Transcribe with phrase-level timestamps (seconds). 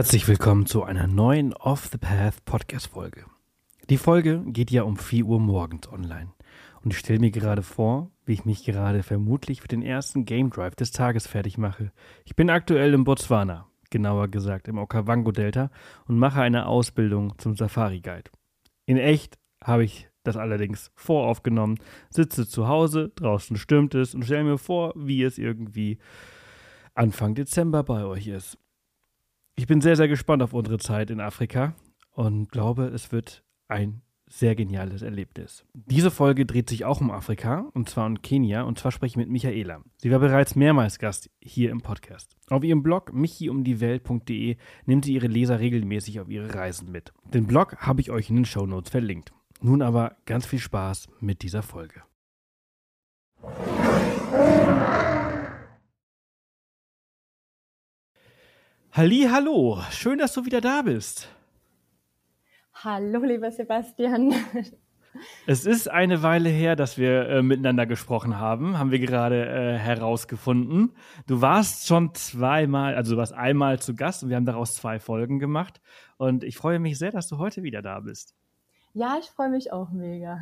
[0.00, 3.26] Herzlich willkommen zu einer neuen Off the Path Podcast Folge.
[3.90, 6.32] Die Folge geht ja um 4 Uhr morgens online.
[6.82, 10.48] Und ich stelle mir gerade vor, wie ich mich gerade vermutlich für den ersten Game
[10.48, 11.92] Drive des Tages fertig mache.
[12.24, 15.70] Ich bin aktuell in Botswana, genauer gesagt im Okavango-Delta
[16.06, 18.30] und mache eine Ausbildung zum Safari-Guide.
[18.86, 24.44] In echt habe ich das allerdings voraufgenommen, sitze zu Hause, draußen stürmt es und stelle
[24.44, 25.98] mir vor, wie es irgendwie
[26.94, 28.56] Anfang Dezember bei euch ist.
[29.60, 31.74] Ich bin sehr, sehr gespannt auf unsere Zeit in Afrika
[32.12, 35.66] und glaube, es wird ein sehr geniales Erlebnis.
[35.74, 39.16] Diese Folge dreht sich auch um Afrika, und zwar um Kenia, und zwar spreche ich
[39.18, 39.82] mit Michaela.
[39.98, 42.38] Sie war bereits mehrmals Gast hier im Podcast.
[42.48, 47.12] Auf ihrem Blog michiumdiewelt.de nimmt sie ihre Leser regelmäßig auf ihre Reisen mit.
[47.34, 49.30] Den Blog habe ich euch in den Shownotes verlinkt.
[49.60, 52.00] Nun aber ganz viel Spaß mit dieser Folge.
[58.92, 61.28] Halli, hallo, schön, dass du wieder da bist.
[62.74, 64.34] Hallo, lieber Sebastian.
[65.46, 69.78] Es ist eine Weile her, dass wir äh, miteinander gesprochen haben, haben wir gerade äh,
[69.78, 70.92] herausgefunden.
[71.28, 74.98] Du warst schon zweimal, also du warst einmal zu Gast und wir haben daraus zwei
[74.98, 75.80] Folgen gemacht.
[76.16, 78.34] Und ich freue mich sehr, dass du heute wieder da bist.
[78.92, 80.38] Ja, ich freue mich auch mega.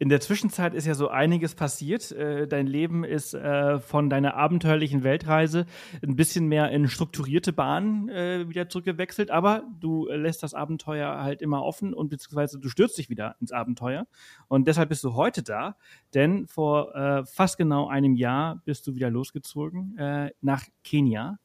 [0.00, 2.10] In der Zwischenzeit ist ja so einiges passiert.
[2.12, 5.66] Äh, dein Leben ist äh, von deiner abenteuerlichen Weltreise
[6.02, 11.42] ein bisschen mehr in strukturierte Bahnen äh, wieder zurückgewechselt, aber du lässt das Abenteuer halt
[11.42, 14.06] immer offen und beziehungsweise du stürzt dich wieder ins Abenteuer.
[14.48, 15.76] Und deshalb bist du heute da,
[16.14, 19.96] denn vor fast genau einem Jahr bist du wieder losgezogen
[20.40, 21.38] nach Kenia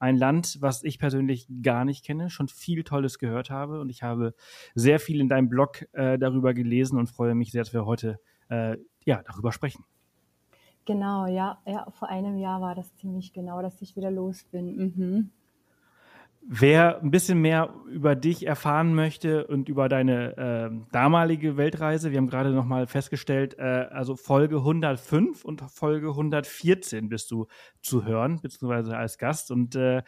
[0.00, 4.02] ein Land, was ich persönlich gar nicht kenne, schon viel Tolles gehört habe und ich
[4.02, 4.34] habe
[4.74, 8.18] sehr viel in deinem Blog äh, darüber gelesen und freue mich sehr, dass wir heute
[8.48, 9.84] äh, ja, darüber sprechen.
[10.86, 14.76] Genau, ja, ja, vor einem Jahr war das ziemlich genau, dass ich wieder los bin.
[14.76, 15.30] Mhm.
[16.42, 22.18] Wer ein bisschen mehr über dich erfahren möchte und über deine äh, damalige Weltreise, wir
[22.18, 27.46] haben gerade noch mal festgestellt, äh, also Folge 105 und Folge 114 bist du
[27.82, 30.02] zu hören, beziehungsweise als Gast und äh,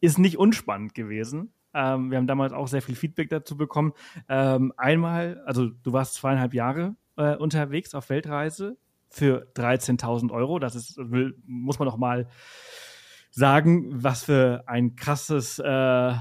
[0.00, 1.52] ist nicht unspannend gewesen.
[1.72, 3.92] Ähm, wir haben damals auch sehr viel Feedback dazu bekommen.
[4.28, 8.76] Ähm, einmal, also du warst zweieinhalb Jahre äh, unterwegs auf Weltreise
[9.08, 10.58] für 13.000 Euro.
[10.58, 10.98] Das ist,
[11.46, 12.28] muss man doch mal
[13.36, 16.14] sagen, was für ein krasses, äh,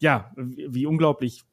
[0.00, 1.44] ja, wie unglaublich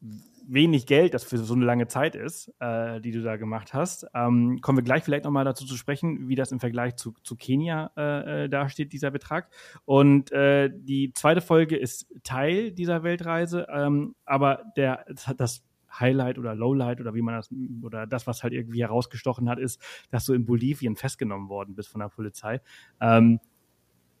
[0.00, 4.06] wenig Geld das für so eine lange Zeit ist, äh, die du da gemacht hast.
[4.14, 7.36] Ähm, kommen wir gleich vielleicht nochmal dazu zu sprechen, wie das im Vergleich zu, zu
[7.36, 9.50] Kenia äh, äh, dasteht, dieser Betrag.
[9.84, 15.04] Und äh, die zweite Folge ist Teil dieser Weltreise, ähm, aber der,
[15.36, 15.62] das
[16.00, 17.50] Highlight oder Lowlight oder wie man das,
[17.82, 19.78] oder das, was halt irgendwie herausgestochen hat, ist,
[20.10, 22.62] dass du in Bolivien festgenommen worden bist von der Polizei.
[23.00, 23.40] Ähm,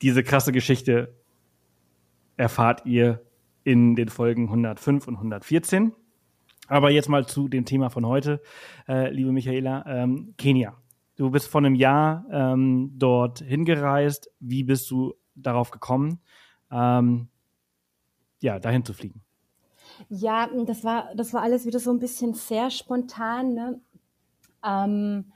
[0.02, 1.14] diese krasse Geschichte
[2.36, 3.22] erfahrt ihr
[3.64, 5.92] in den Folgen 105 und 114.
[6.68, 8.40] Aber jetzt mal zu dem Thema von heute,
[8.86, 10.76] äh, liebe Michaela, ähm, Kenia.
[11.16, 14.30] Du bist vor einem Jahr ähm, dort hingereist.
[14.38, 16.20] Wie bist du darauf gekommen,
[16.70, 17.28] ähm,
[18.40, 19.22] ja, dahin zu fliegen?
[20.08, 23.54] Ja, das war, das war alles wieder so ein bisschen sehr spontan.
[23.54, 23.80] Ne?
[24.64, 25.32] Ähm,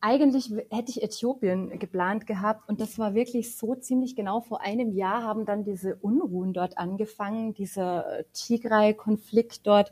[0.00, 4.92] eigentlich hätte ich Äthiopien geplant gehabt und das war wirklich so ziemlich genau vor einem
[4.92, 9.90] Jahr haben dann diese Unruhen dort angefangen, dieser Tigray-Konflikt dort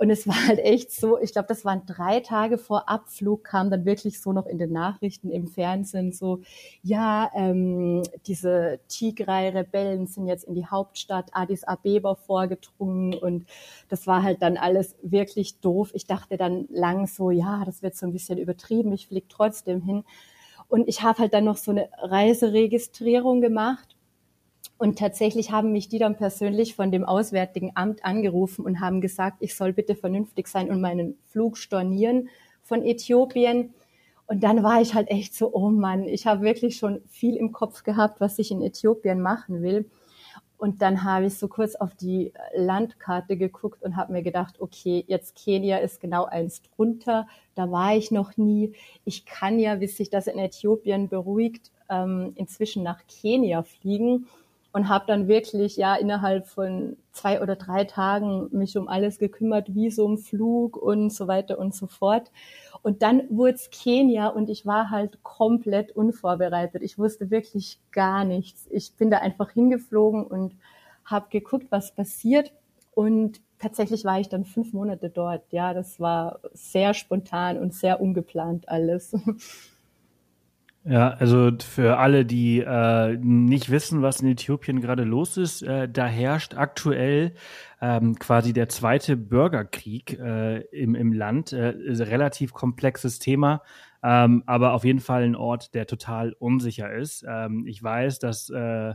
[0.00, 3.70] und es war halt echt so, ich glaube, das waren drei Tage vor Abflug, kam
[3.70, 6.40] dann wirklich so noch in den Nachrichten im Fernsehen so,
[6.82, 13.44] ja, ähm, diese Tigray-Rebellen sind jetzt in die Hauptstadt Addis Abeba vorgedrungen und
[13.90, 15.90] das war halt dann alles wirklich doof.
[15.92, 19.82] Ich dachte dann lang so, ja, das wird so ein bisschen übertrieben, ich flieg trotzdem
[19.82, 20.04] hin.
[20.68, 23.96] Und ich habe halt dann noch so eine Reiseregistrierung gemacht
[24.80, 29.36] und tatsächlich haben mich die dann persönlich von dem Auswärtigen Amt angerufen und haben gesagt,
[29.40, 32.30] ich soll bitte vernünftig sein und meinen Flug stornieren
[32.62, 33.74] von Äthiopien.
[34.26, 37.52] Und dann war ich halt echt so, oh Mann, ich habe wirklich schon viel im
[37.52, 39.84] Kopf gehabt, was ich in Äthiopien machen will.
[40.56, 45.04] Und dann habe ich so kurz auf die Landkarte geguckt und habe mir gedacht, okay,
[45.08, 47.26] jetzt Kenia ist genau eins drunter.
[47.54, 48.72] Da war ich noch nie.
[49.04, 54.26] Ich kann ja, bis sich das in Äthiopien beruhigt, ähm, inzwischen nach Kenia fliegen
[54.72, 59.74] und habe dann wirklich ja innerhalb von zwei oder drei Tagen mich um alles gekümmert,
[59.74, 62.30] wie so ein Flug und so weiter und so fort.
[62.82, 66.82] Und dann wurde es Kenia und ich war halt komplett unvorbereitet.
[66.82, 68.66] Ich wusste wirklich gar nichts.
[68.70, 70.54] Ich bin da einfach hingeflogen und
[71.04, 72.52] habe geguckt, was passiert.
[72.94, 75.42] Und tatsächlich war ich dann fünf Monate dort.
[75.52, 79.14] Ja, das war sehr spontan und sehr ungeplant alles.
[80.84, 85.86] Ja, also für alle, die äh, nicht wissen, was in Äthiopien gerade los ist, äh,
[85.90, 87.34] da herrscht aktuell
[87.82, 91.52] ähm, quasi der zweite Bürgerkrieg äh, im, im Land.
[91.52, 93.62] Äh, ist relativ komplexes Thema,
[94.02, 97.26] ähm, aber auf jeden Fall ein Ort, der total unsicher ist.
[97.28, 98.94] Ähm, ich weiß, dass äh,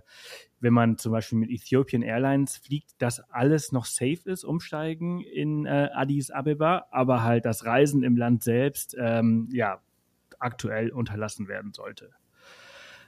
[0.59, 5.67] wenn man zum Beispiel mit Ethiopian Airlines fliegt, dass alles noch safe ist, umsteigen in
[5.67, 9.81] äh, Addis Abeba, aber halt das Reisen im Land selbst, ähm, ja,
[10.39, 12.11] aktuell unterlassen werden sollte.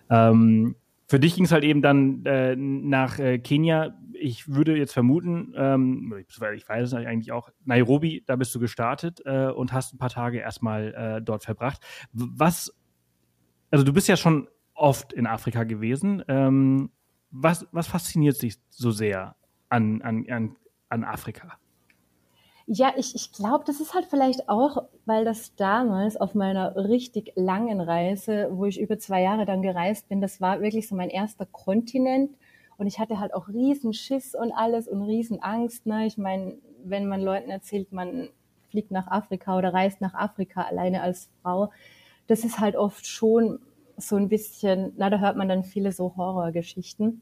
[0.10, 0.76] Ähm,
[1.10, 3.98] für dich ging es halt eben dann äh, nach äh, Kenia.
[4.14, 9.22] Ich würde jetzt vermuten, ähm, ich weiß es eigentlich auch, Nairobi, da bist du gestartet
[9.26, 11.82] äh, und hast ein paar Tage erstmal äh, dort verbracht.
[12.12, 12.76] Was,
[13.72, 16.24] also du bist ja schon oft in Afrika gewesen.
[16.28, 16.92] Ähm,
[17.32, 19.36] was, was fasziniert dich so sehr
[19.70, 20.56] an, an, an,
[20.90, 21.58] an Afrika?
[22.70, 27.32] Ja, ich, ich glaube, das ist halt vielleicht auch, weil das damals auf meiner richtig
[27.36, 31.10] langen Reise, wo ich über zwei Jahre dann gereist bin, das war wirklich so mein
[31.10, 32.36] erster Kontinent.
[32.78, 35.86] Und ich hatte halt auch riesen Schiss und alles und riesen Angst.
[35.86, 36.06] Ne?
[36.08, 38.30] Ich meine, wenn man Leuten erzählt, man
[38.70, 41.72] fliegt nach Afrika oder reist nach Afrika alleine als Frau,
[42.28, 43.60] das ist halt oft schon
[43.96, 47.22] so ein bisschen, na, da hört man dann viele so Horrorgeschichten.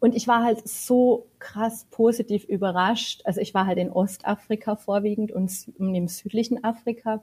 [0.00, 3.22] Und ich war halt so krass positiv überrascht.
[3.24, 7.22] Also ich war halt in Ostafrika vorwiegend und im südlichen Afrika.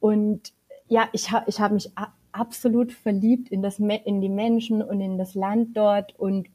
[0.00, 0.52] Und
[0.88, 1.90] ja, ich habe ich hab mich
[2.32, 6.18] absolut verliebt in, das, in die Menschen und in das Land dort.
[6.18, 6.48] Und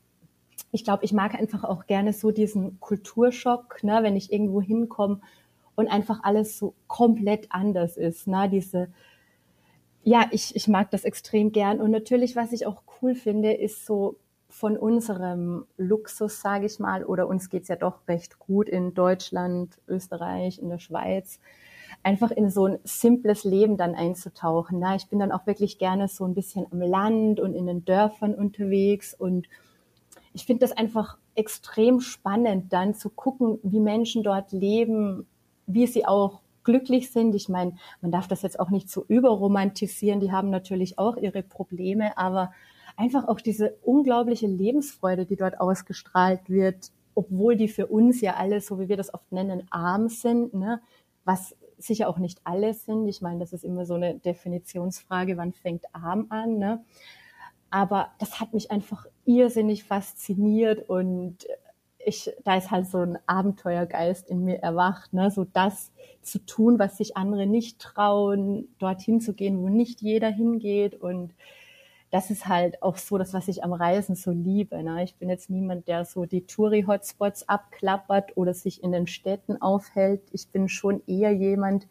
[0.71, 5.21] ich glaube, ich mag einfach auch gerne so diesen Kulturschock, ne, wenn ich irgendwo hinkomme
[5.75, 8.27] und einfach alles so komplett anders ist.
[8.27, 8.89] Ne, diese,
[10.03, 11.79] ja, ich, ich mag das extrem gern.
[11.79, 14.17] Und natürlich, was ich auch cool finde, ist so
[14.49, 19.77] von unserem Luxus, sage ich mal, oder uns geht's ja doch recht gut in Deutschland,
[19.87, 21.39] Österreich, in der Schweiz,
[22.03, 24.79] einfach in so ein simples Leben dann einzutauchen.
[24.79, 27.85] Na, ich bin dann auch wirklich gerne so ein bisschen am Land und in den
[27.85, 29.47] Dörfern unterwegs und
[30.33, 35.25] ich finde das einfach extrem spannend, dann zu gucken, wie Menschen dort leben,
[35.67, 37.33] wie sie auch glücklich sind.
[37.35, 40.19] Ich meine, man darf das jetzt auch nicht so überromantisieren.
[40.19, 42.51] Die haben natürlich auch ihre Probleme, aber
[42.99, 48.59] einfach auch diese unglaubliche Lebensfreude, die dort ausgestrahlt wird, obwohl die für uns ja alle,
[48.59, 50.81] so wie wir das oft nennen, arm sind, ne?
[51.23, 53.07] was sicher auch nicht alle sind.
[53.07, 56.57] Ich meine, das ist immer so eine Definitionsfrage, wann fängt arm an.
[56.57, 56.83] Ne?
[57.69, 61.47] Aber das hat mich einfach irrsinnig fasziniert und
[62.05, 65.31] ich, da ist halt so ein Abenteuergeist in mir erwacht, ne?
[65.31, 70.29] so das zu tun, was sich andere nicht trauen, dorthin zu gehen, wo nicht jeder
[70.29, 71.33] hingeht und
[72.11, 74.81] das ist halt auch so das, was ich am Reisen so liebe.
[74.81, 75.03] Ne?
[75.03, 80.21] Ich bin jetzt niemand, der so die Touri-Hotspots abklappert oder sich in den Städten aufhält.
[80.31, 81.87] Ich bin schon eher jemand,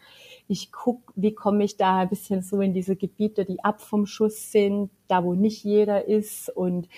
[0.48, 4.06] ich guck, wie komme ich da ein bisschen so in diese Gebiete, die ab vom
[4.06, 6.88] Schuss sind, da wo nicht jeder ist und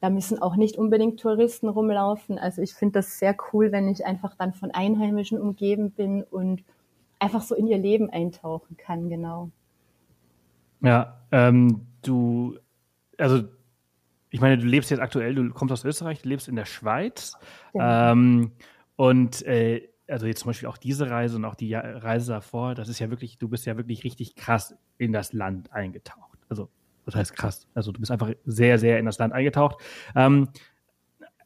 [0.00, 2.38] da müssen auch nicht unbedingt Touristen rumlaufen.
[2.38, 6.62] Also ich finde das sehr cool, wenn ich einfach dann von Einheimischen umgeben bin und
[7.18, 9.50] einfach so in ihr Leben eintauchen kann, genau.
[10.82, 12.58] Ja, ähm, du
[13.18, 13.44] also
[14.30, 17.34] ich meine, du lebst jetzt aktuell, du kommst aus Österreich, du lebst in der Schweiz.
[17.74, 18.12] Ja.
[18.12, 18.52] Ähm,
[18.96, 22.88] und äh, also jetzt zum Beispiel auch diese Reise und auch die Reise davor, das
[22.88, 26.38] ist ja wirklich, du bist ja wirklich richtig krass in das Land eingetaucht.
[26.48, 26.68] Also,
[27.04, 27.66] das heißt krass.
[27.74, 29.76] Also du bist einfach sehr, sehr in das Land eingetaucht.
[30.14, 30.48] Ähm,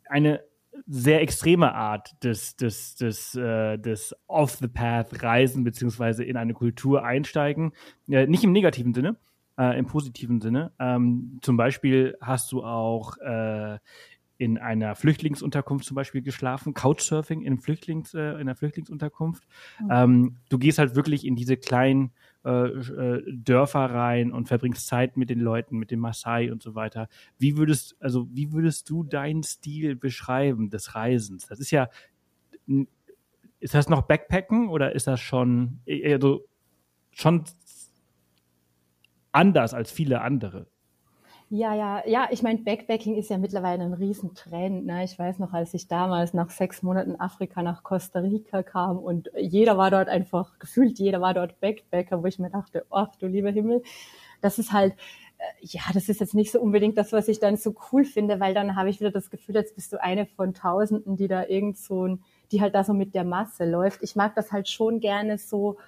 [0.08, 0.42] eine
[0.86, 7.72] sehr extreme Art des, des, des, äh, des Off-the-Path-Reisen beziehungsweise in eine Kultur einsteigen.
[8.08, 9.16] Äh, nicht im negativen Sinne,
[9.58, 10.72] äh, im positiven Sinne.
[10.78, 13.78] Ähm, zum Beispiel hast du auch äh,
[14.40, 19.46] in einer Flüchtlingsunterkunft zum Beispiel geschlafen, Couchsurfing in, Flüchtlings, äh, in einer Flüchtlingsunterkunft.
[19.80, 19.88] Mhm.
[19.90, 25.18] Ähm, du gehst halt wirklich in diese kleinen äh, äh, Dörfer rein und verbringst Zeit
[25.18, 27.08] mit den Leuten, mit dem Maasai und so weiter.
[27.38, 31.46] Wie würdest, also wie würdest du deinen Stil beschreiben des Reisens?
[31.46, 31.90] Das ist ja,
[33.58, 36.46] ist das noch Backpacken oder ist das schon, also
[37.10, 37.44] schon
[39.32, 40.66] anders als viele andere.
[41.52, 44.86] Ja, ja, ja, ich meine, Backpacking ist ja mittlerweile ein Riesentrend.
[44.86, 45.02] Ne?
[45.02, 49.32] Ich weiß noch, als ich damals nach sechs Monaten Afrika nach Costa Rica kam und
[49.36, 53.26] jeder war dort einfach, gefühlt jeder war dort Backpacker, wo ich mir dachte, ach du
[53.26, 53.82] lieber Himmel,
[54.40, 54.92] das ist halt,
[55.38, 58.38] äh, ja, das ist jetzt nicht so unbedingt das, was ich dann so cool finde,
[58.38, 61.44] weil dann habe ich wieder das Gefühl, jetzt bist du eine von Tausenden, die da
[61.46, 62.22] irgend so ein,
[62.52, 64.04] die halt da so mit der Masse läuft.
[64.04, 65.78] Ich mag das halt schon gerne so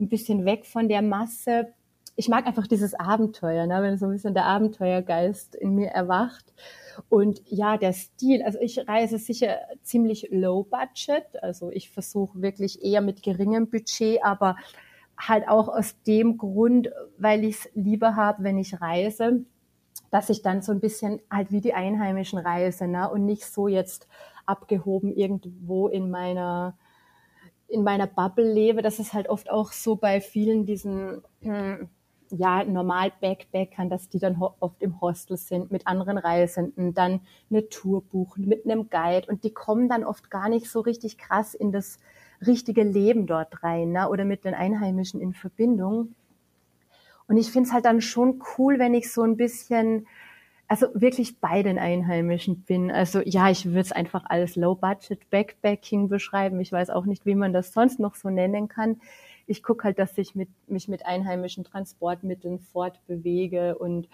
[0.00, 1.72] ein bisschen weg von der Masse,
[2.16, 6.52] ich mag einfach dieses Abenteuer, ne, wenn so ein bisschen der Abenteuergeist in mir erwacht.
[7.08, 12.84] Und ja, der Stil, also ich reise sicher ziemlich low budget, also ich versuche wirklich
[12.84, 14.56] eher mit geringem Budget, aber
[15.18, 19.44] halt auch aus dem Grund, weil ich es lieber habe, wenn ich reise,
[20.10, 23.10] dass ich dann so ein bisschen halt wie die Einheimischen reise ne?
[23.10, 24.06] und nicht so jetzt
[24.46, 26.76] abgehoben irgendwo in meiner
[27.66, 28.82] in meiner Bubble lebe.
[28.82, 31.88] Das ist halt oft auch so bei vielen diesen hm,
[32.30, 37.68] ja, normal Backpackern, dass die dann oft im Hostel sind, mit anderen Reisenden, dann eine
[37.68, 41.54] Tour buchen, mit einem Guide und die kommen dann oft gar nicht so richtig krass
[41.54, 41.98] in das
[42.46, 44.08] richtige Leben dort rein ne?
[44.08, 46.14] oder mit den Einheimischen in Verbindung.
[47.26, 50.06] Und ich finde es halt dann schon cool, wenn ich so ein bisschen,
[50.68, 52.90] also wirklich bei den Einheimischen bin.
[52.90, 56.60] Also ja, ich würde es einfach als Low-Budget Backpacking beschreiben.
[56.60, 59.00] Ich weiß auch nicht, wie man das sonst noch so nennen kann
[59.46, 64.08] ich gucke halt, dass ich mit, mich mit einheimischen Transportmitteln fortbewege und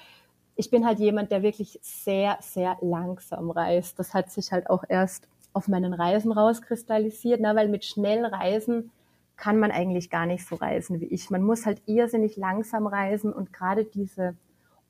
[0.57, 3.99] ich bin halt jemand, der wirklich sehr, sehr langsam reist.
[3.99, 7.57] Das hat sich halt auch erst auf meinen Reisen rauskristallisiert, ne?
[7.57, 8.91] weil mit schnell Reisen
[9.37, 11.31] kann man eigentlich gar nicht so reisen wie ich.
[11.31, 14.37] Man muss halt irrsinnig langsam reisen und gerade diese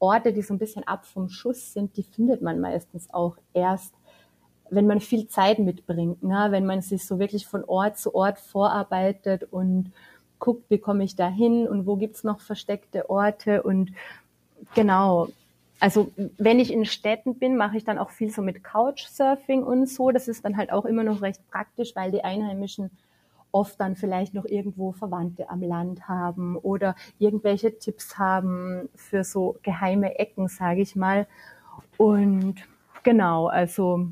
[0.00, 3.94] Orte, die so ein bisschen ab vom Schuss sind, die findet man meistens auch erst,
[4.70, 6.49] wenn man viel Zeit mitbringt, ne?
[6.50, 9.92] wenn man sich so wirklich von Ort zu Ort vorarbeitet und
[10.40, 13.92] guckt, wie komme ich da hin und wo gibt's noch versteckte Orte und
[14.75, 15.28] genau.
[15.78, 19.88] Also wenn ich in Städten bin, mache ich dann auch viel so mit Couchsurfing und
[19.88, 20.11] so.
[20.11, 22.90] Das ist dann halt auch immer noch recht praktisch, weil die Einheimischen
[23.52, 29.56] oft dann vielleicht noch irgendwo Verwandte am Land haben oder irgendwelche Tipps haben für so
[29.62, 31.26] geheime Ecken, sage ich mal.
[31.97, 32.56] Und
[33.02, 34.09] genau, also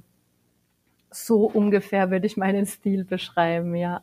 [1.10, 4.02] so ungefähr würde ich meinen Stil beschreiben, ja.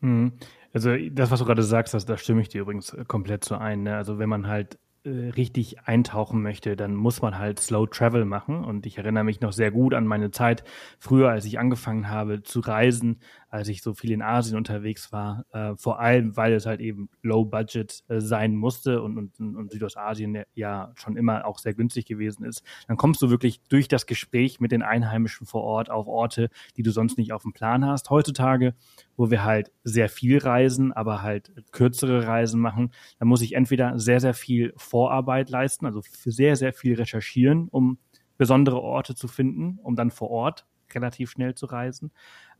[0.00, 0.32] Mhm.
[0.76, 3.54] Also das, was du gerade sagst, das, da stimme ich dir übrigens äh, komplett so
[3.54, 3.84] ein.
[3.84, 3.96] Ne?
[3.96, 8.62] Also wenn man halt äh, richtig eintauchen möchte, dann muss man halt Slow Travel machen.
[8.62, 10.64] Und ich erinnere mich noch sehr gut an meine Zeit
[10.98, 13.20] früher, als ich angefangen habe zu reisen,
[13.56, 15.46] als ich so viel in Asien unterwegs war.
[15.52, 19.70] Äh, vor allem, weil es halt eben Low Budget äh, sein musste und, und, und
[19.72, 22.62] Südostasien ja schon immer auch sehr günstig gewesen ist.
[22.86, 26.82] Dann kommst du wirklich durch das Gespräch mit den Einheimischen vor Ort auf Orte, die
[26.82, 28.10] du sonst nicht auf dem Plan hast.
[28.10, 28.74] Heutzutage,
[29.16, 33.98] wo wir halt sehr viel reisen, aber halt kürzere Reisen machen, da muss ich entweder
[33.98, 37.98] sehr, sehr viel Vorarbeit leisten, also sehr, sehr viel recherchieren, um
[38.36, 42.12] besondere Orte zu finden, um dann vor Ort relativ schnell zu reisen.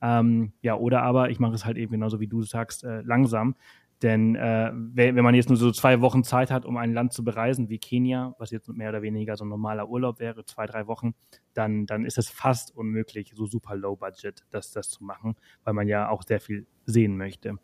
[0.02, 3.54] Ähm, ja, oder aber ich mache es halt eben genauso wie du sagst, äh, langsam.
[4.02, 7.24] Denn äh, wenn man jetzt nur so zwei Wochen Zeit hat, um ein Land zu
[7.24, 10.86] bereisen, wie Kenia, was jetzt mehr oder weniger so ein normaler Urlaub wäre, zwei, drei
[10.86, 11.14] Wochen,
[11.54, 15.34] dann, dann ist es fast unmöglich, so super low budget das, das zu machen,
[15.64, 17.56] weil man ja auch sehr viel sehen möchte.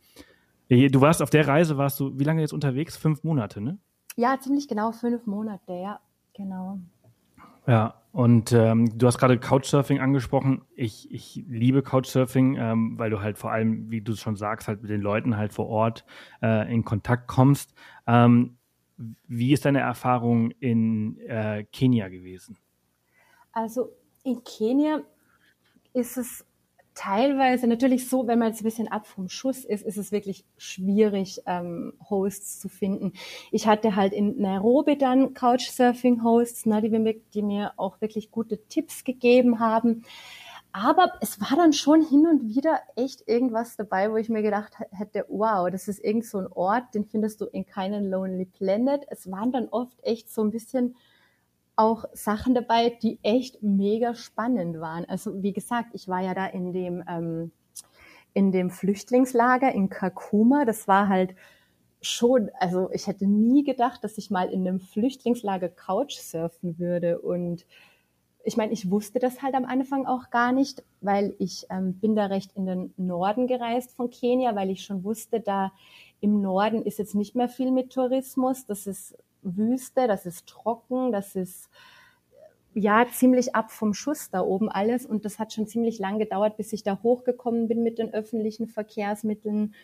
[0.71, 2.97] Du warst auf der Reise, warst du wie lange jetzt unterwegs?
[2.97, 3.77] Fünf Monate, ne?
[4.17, 6.01] Ja, ziemlich genau fünf Monate, ja,
[6.35, 6.79] genau.
[7.67, 10.63] Ja, und ähm, du hast gerade Couchsurfing angesprochen.
[10.75, 14.69] Ich, ich liebe Couchsurfing, ähm, weil du halt vor allem, wie du es schon sagst,
[14.69, 16.05] halt mit den Leuten halt vor Ort
[16.43, 17.75] äh, in Kontakt kommst.
[18.07, 18.59] Ähm,
[19.27, 22.59] wie ist deine Erfahrung in äh, Kenia gewesen?
[23.53, 23.91] Also
[24.25, 25.01] in Kenia
[25.95, 26.45] ist es
[26.95, 30.45] teilweise natürlich so, wenn man jetzt ein bisschen ab vom Schuss ist, ist es wirklich
[30.57, 33.13] schwierig, ähm, Hosts zu finden.
[33.51, 38.59] Ich hatte halt in Nairobi dann Couchsurfing-Hosts, ne, die, mir, die mir auch wirklich gute
[38.69, 40.05] Tipps gegeben haben.
[40.75, 44.75] Aber es war dann schon hin und wieder echt irgendwas dabei, wo ich mir gedacht
[44.91, 49.05] hätte, wow, das ist irgend so ein Ort, den findest du in keinem Lonely Planet.
[49.09, 50.97] Es waren dann oft echt so ein bisschen
[51.83, 55.05] auch Sachen dabei, die echt mega spannend waren.
[55.07, 57.53] Also wie gesagt, ich war ja da in dem ähm,
[58.35, 60.65] in dem Flüchtlingslager in Kakuma.
[60.65, 61.35] Das war halt
[62.01, 67.21] schon, also ich hätte nie gedacht, dass ich mal in einem Flüchtlingslager Couchsurfen würde.
[67.21, 67.67] Und
[68.45, 72.17] ich meine, ich wusste das halt am Anfang auch gar nicht, weil ich ähm, bin
[72.17, 75.73] da recht in den Norden gereist von Kenia, weil ich schon wusste, da
[76.21, 78.67] im Norden ist jetzt nicht mehr viel mit Tourismus.
[78.67, 81.69] Das ist Wüste, das ist trocken, das ist
[82.75, 86.57] ja ziemlich ab vom Schuss da oben alles und das hat schon ziemlich lang gedauert,
[86.57, 89.75] bis ich da hochgekommen bin mit den öffentlichen Verkehrsmitteln.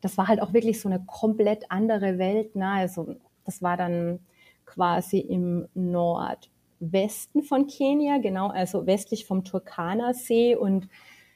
[0.00, 2.56] Das war halt auch wirklich so eine komplett andere Welt.
[2.56, 2.68] Ne?
[2.68, 4.20] Also das war dann
[4.64, 10.88] quasi im Nordwesten von Kenia, genau, also westlich vom Turkana-See und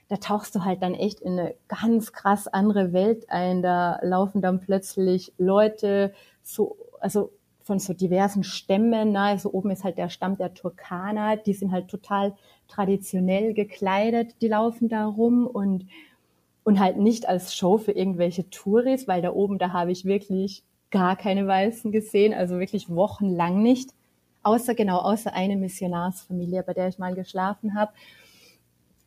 [0.09, 3.63] da tauchst du halt dann echt in eine ganz krass andere Welt ein.
[3.63, 6.13] Da laufen dann plötzlich Leute
[6.43, 7.31] so also
[7.63, 9.13] von so diversen Stämmen.
[9.13, 9.21] Ne?
[9.21, 12.35] Also oben ist halt der Stamm der Turkaner, die sind halt total
[12.67, 15.87] traditionell gekleidet, die laufen da rum und,
[16.65, 20.63] und halt nicht als Show für irgendwelche Touris, weil da oben, da habe ich wirklich
[20.91, 23.91] gar keine Weißen gesehen, also wirklich wochenlang nicht.
[24.43, 27.93] Außer genau, außer eine Missionarsfamilie, bei der ich mal geschlafen habe.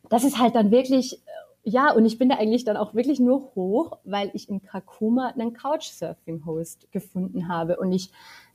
[0.08, 1.20] Das ist halt dann wirklich
[1.62, 5.28] ja, und ich bin da eigentlich dann auch wirklich nur hoch, weil ich in Kakuma
[5.28, 7.76] einen Couchsurfing-Host gefunden habe.
[7.76, 8.10] Und ich,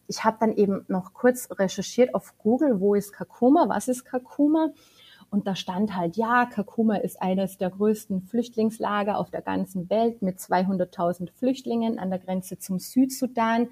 [0.07, 4.69] ich habe dann eben noch kurz recherchiert auf Google, wo ist Kakuma, was ist Kakuma?
[5.29, 10.22] Und da stand halt, ja, Kakuma ist eines der größten Flüchtlingslager auf der ganzen Welt
[10.22, 13.69] mit 200.000 Flüchtlingen an der Grenze zum Südsudan.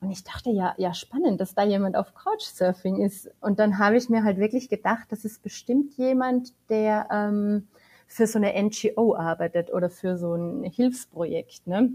[0.00, 3.28] Und ich dachte, ja, ja, spannend, dass da jemand auf Couchsurfing ist.
[3.40, 7.66] Und dann habe ich mir halt wirklich gedacht, das ist bestimmt jemand, der ähm,
[8.08, 11.66] für so eine NGO arbeitet oder für so ein Hilfsprojekt.
[11.66, 11.92] Ne?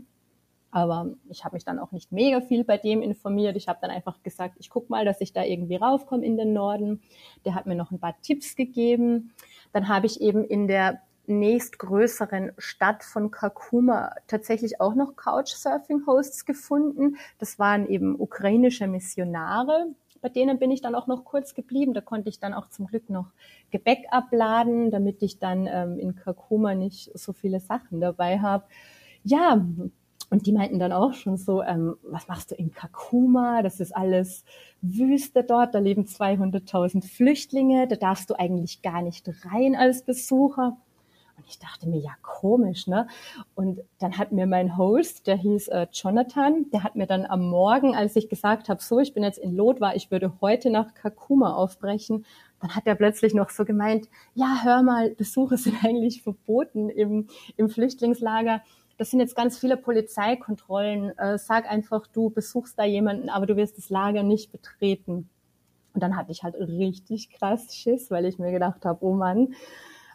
[0.71, 3.57] Aber ich habe mich dann auch nicht mega viel bei dem informiert.
[3.57, 6.53] Ich habe dann einfach gesagt, ich guck mal, dass ich da irgendwie raufkomme in den
[6.53, 7.01] Norden.
[7.45, 9.33] Der hat mir noch ein paar Tipps gegeben.
[9.71, 17.17] Dann habe ich eben in der nächstgrößeren Stadt von Kakuma tatsächlich auch noch Couchsurfing-Hosts gefunden.
[17.39, 19.87] Das waren eben ukrainische Missionare,
[20.23, 21.93] bei denen bin ich dann auch noch kurz geblieben.
[21.93, 23.27] Da konnte ich dann auch zum Glück noch
[23.71, 28.63] Gebäck abladen, damit ich dann ähm, in Kakuma nicht so viele Sachen dabei habe.
[29.25, 29.65] Ja,
[30.29, 33.61] und die meinten dann auch schon so, ähm, was machst du in Kakuma?
[33.61, 34.45] Das ist alles
[34.81, 40.77] Wüste dort, da leben 200.000 Flüchtlinge, da darfst du eigentlich gar nicht rein als Besucher.
[41.37, 43.07] Und ich dachte mir, ja, komisch, ne?
[43.55, 47.49] Und dann hat mir mein Host, der hieß äh, Jonathan, der hat mir dann am
[47.49, 50.69] Morgen, als ich gesagt habe, so, ich bin jetzt in Lot, war, ich würde heute
[50.69, 52.25] nach Kakuma aufbrechen,
[52.61, 57.27] dann hat er plötzlich noch so gemeint, ja, hör mal, Besuche sind eigentlich verboten im,
[57.57, 58.61] im Flüchtlingslager.
[58.97, 61.17] Das sind jetzt ganz viele Polizeikontrollen.
[61.17, 65.29] Äh, sag einfach, du besuchst da jemanden, aber du wirst das Lager nicht betreten.
[65.93, 69.55] Und dann hatte ich halt richtig krass Schiss, weil ich mir gedacht habe, oh Mann.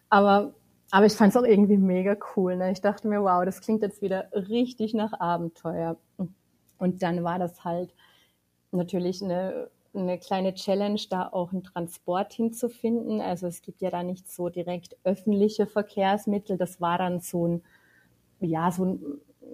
[0.09, 0.55] Aber
[0.91, 2.57] aber ich fand es auch irgendwie mega cool.
[2.57, 2.73] Ne?
[2.73, 5.99] Ich dachte mir, wow, das klingt jetzt wieder richtig nach Abenteuer.
[6.79, 7.95] Und dann war das halt
[8.71, 13.21] natürlich eine, eine kleine Challenge, da auch einen Transport hinzufinden.
[13.21, 16.57] Also es gibt ja da nicht so direkt öffentliche Verkehrsmittel.
[16.57, 17.63] Das war dann so ein,
[18.41, 19.01] ja, so ein,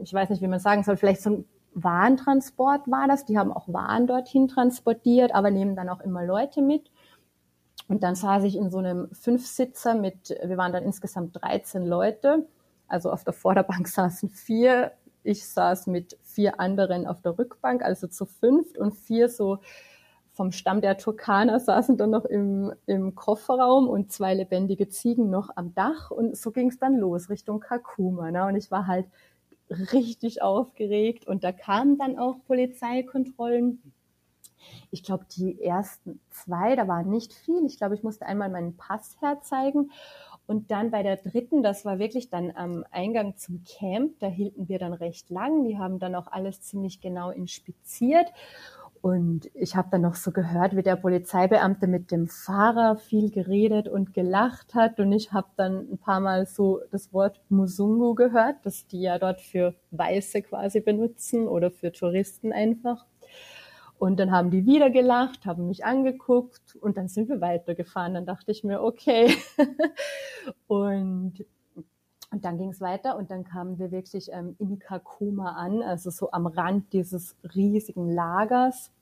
[0.03, 1.44] ich weiß nicht, wie man sagen soll, vielleicht so ein
[1.75, 3.25] Warentransport war das.
[3.25, 6.90] Die haben auch Waren dorthin transportiert, aber nehmen dann auch immer Leute mit.
[7.88, 12.47] Und dann saß ich in so einem Fünfsitzer mit, wir waren dann insgesamt 13 Leute.
[12.88, 14.92] Also auf der Vorderbank saßen vier.
[15.23, 19.59] Ich saß mit vier anderen auf der Rückbank, also zu fünft und vier so
[20.35, 25.51] vom Stamm der Turkaner saßen dann noch im, im Kofferraum und zwei lebendige Ziegen noch
[25.55, 26.11] am Dach.
[26.11, 28.33] Und so ging es dann los Richtung Kakuma.
[28.33, 28.44] Ne?
[28.44, 29.07] Und ich war halt
[29.92, 33.93] richtig aufgeregt und da kamen dann auch Polizeikontrollen
[34.90, 37.64] ich glaube, die ersten zwei, da war nicht viel.
[37.66, 39.90] Ich glaube, ich musste einmal meinen Pass herzeigen.
[40.46, 44.68] Und dann bei der dritten, das war wirklich dann am Eingang zum Camp, da hielten
[44.68, 45.64] wir dann recht lang.
[45.64, 48.31] Die haben dann auch alles ziemlich genau inspiziert.
[49.05, 53.87] Und ich habe dann noch so gehört, wie der Polizeibeamte mit dem Fahrer viel geredet
[53.87, 54.98] und gelacht hat.
[54.98, 59.18] Und ich habe dann ein paar Mal so das Wort Musungu gehört, das die ja
[59.18, 63.05] dort für Weiße quasi benutzen oder für Touristen einfach.
[64.05, 68.12] Und dann haben die wieder gelacht, haben mich angeguckt und dann sind wir weitergefahren.
[68.12, 69.35] Dann dachte ich mir, okay.
[70.67, 71.43] und,
[72.31, 76.11] und dann ging es weiter und dann kamen wir wirklich ähm, in Kakuma an, also
[76.11, 78.93] so am Rand dieses riesigen Lagers.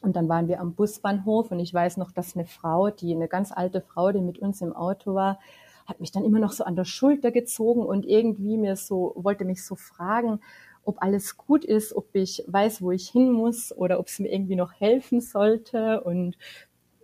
[0.00, 3.28] Und dann waren wir am Busbahnhof und ich weiß noch, dass eine Frau, die eine
[3.28, 5.40] ganz alte Frau, die mit uns im Auto war,
[5.84, 9.44] hat mich dann immer noch so an der Schulter gezogen und irgendwie mir so, wollte
[9.44, 10.40] mich so fragen,
[10.84, 14.32] ob alles gut ist, ob ich weiß, wo ich hin muss oder ob es mir
[14.32, 16.02] irgendwie noch helfen sollte.
[16.02, 16.36] Und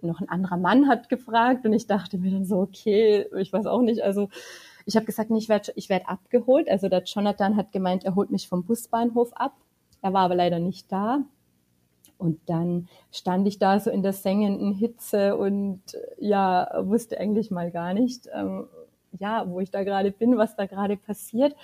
[0.03, 3.67] noch ein anderer Mann hat gefragt und ich dachte mir dann so, okay, ich weiß
[3.67, 4.03] auch nicht.
[4.03, 4.29] Also
[4.87, 6.69] ich habe gesagt, ich werde ich werd abgeholt.
[6.69, 9.55] Also der Jonathan hat gemeint, er holt mich vom Busbahnhof ab.
[10.03, 11.25] Er war aber leider nicht da.
[12.17, 15.83] Und dann stand ich da so in der sengenden Hitze und
[16.19, 18.67] ja, wusste eigentlich mal gar nicht, ähm,
[19.19, 21.55] ja, wo ich da gerade bin, was da gerade passiert.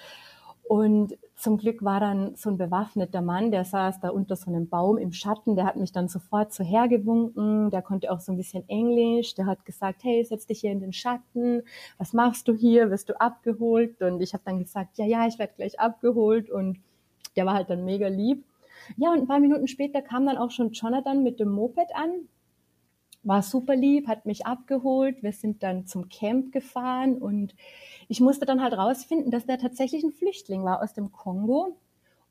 [0.63, 4.69] Und zum Glück war dann so ein bewaffneter Mann, der saß da unter so einem
[4.69, 8.37] Baum im Schatten, der hat mich dann sofort so hergewunken, der konnte auch so ein
[8.37, 11.63] bisschen Englisch, der hat gesagt, hey, setz dich hier in den Schatten,
[11.99, 14.01] was machst du hier, wirst du abgeholt?
[14.01, 16.79] Und ich habe dann gesagt, ja, ja, ich werde gleich abgeholt und
[17.37, 18.45] der war halt dann mega lieb.
[18.97, 22.29] Ja, und ein paar Minuten später kam dann auch schon Jonathan mit dem Moped an,
[23.25, 27.55] war super lieb, hat mich abgeholt, wir sind dann zum Camp gefahren und
[28.09, 31.77] ich musste dann halt rausfinden, dass der tatsächlich ein Flüchtling war aus dem Kongo.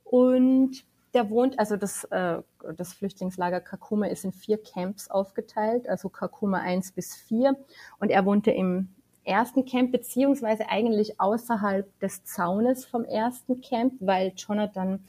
[0.03, 2.41] Und der wohnt, also das, äh,
[2.75, 7.55] das Flüchtlingslager Kakuma ist in vier Camps aufgeteilt, also Kakuma 1 bis 4
[7.99, 8.89] und er wohnte im
[9.23, 15.03] ersten Camp, beziehungsweise eigentlich außerhalb des Zaunes vom ersten Camp, weil Jonathan,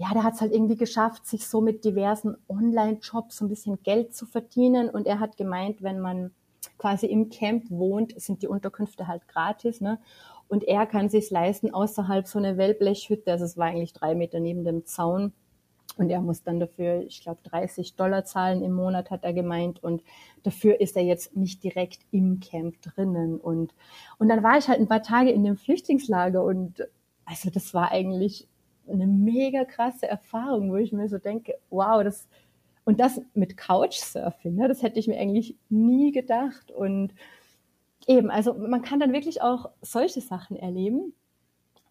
[0.00, 3.82] ja, der hat es halt irgendwie geschafft, sich so mit diversen Online-Jobs so ein bisschen
[3.82, 6.30] Geld zu verdienen und er hat gemeint, wenn man
[6.78, 9.82] quasi im Camp wohnt, sind die Unterkünfte halt gratis.
[9.82, 10.00] Ne?
[10.48, 14.40] Und er kann sich leisten, außerhalb so eine Wellblechhütte, also es war eigentlich drei Meter
[14.40, 15.34] neben dem Zaun.
[15.98, 19.84] Und er muss dann dafür, ich glaube, 30 Dollar zahlen im Monat, hat er gemeint.
[19.84, 20.02] Und
[20.44, 23.38] dafür ist er jetzt nicht direkt im Camp drinnen.
[23.38, 23.74] Und,
[24.18, 26.88] und dann war ich halt ein paar Tage in dem Flüchtlingslager und
[27.26, 28.48] also das war eigentlich
[28.92, 32.28] eine mega krasse Erfahrung, wo ich mir so denke, wow, das,
[32.84, 36.70] und das mit Couchsurfing, ne, das hätte ich mir eigentlich nie gedacht.
[36.70, 37.14] Und
[38.06, 41.14] eben, also man kann dann wirklich auch solche Sachen erleben.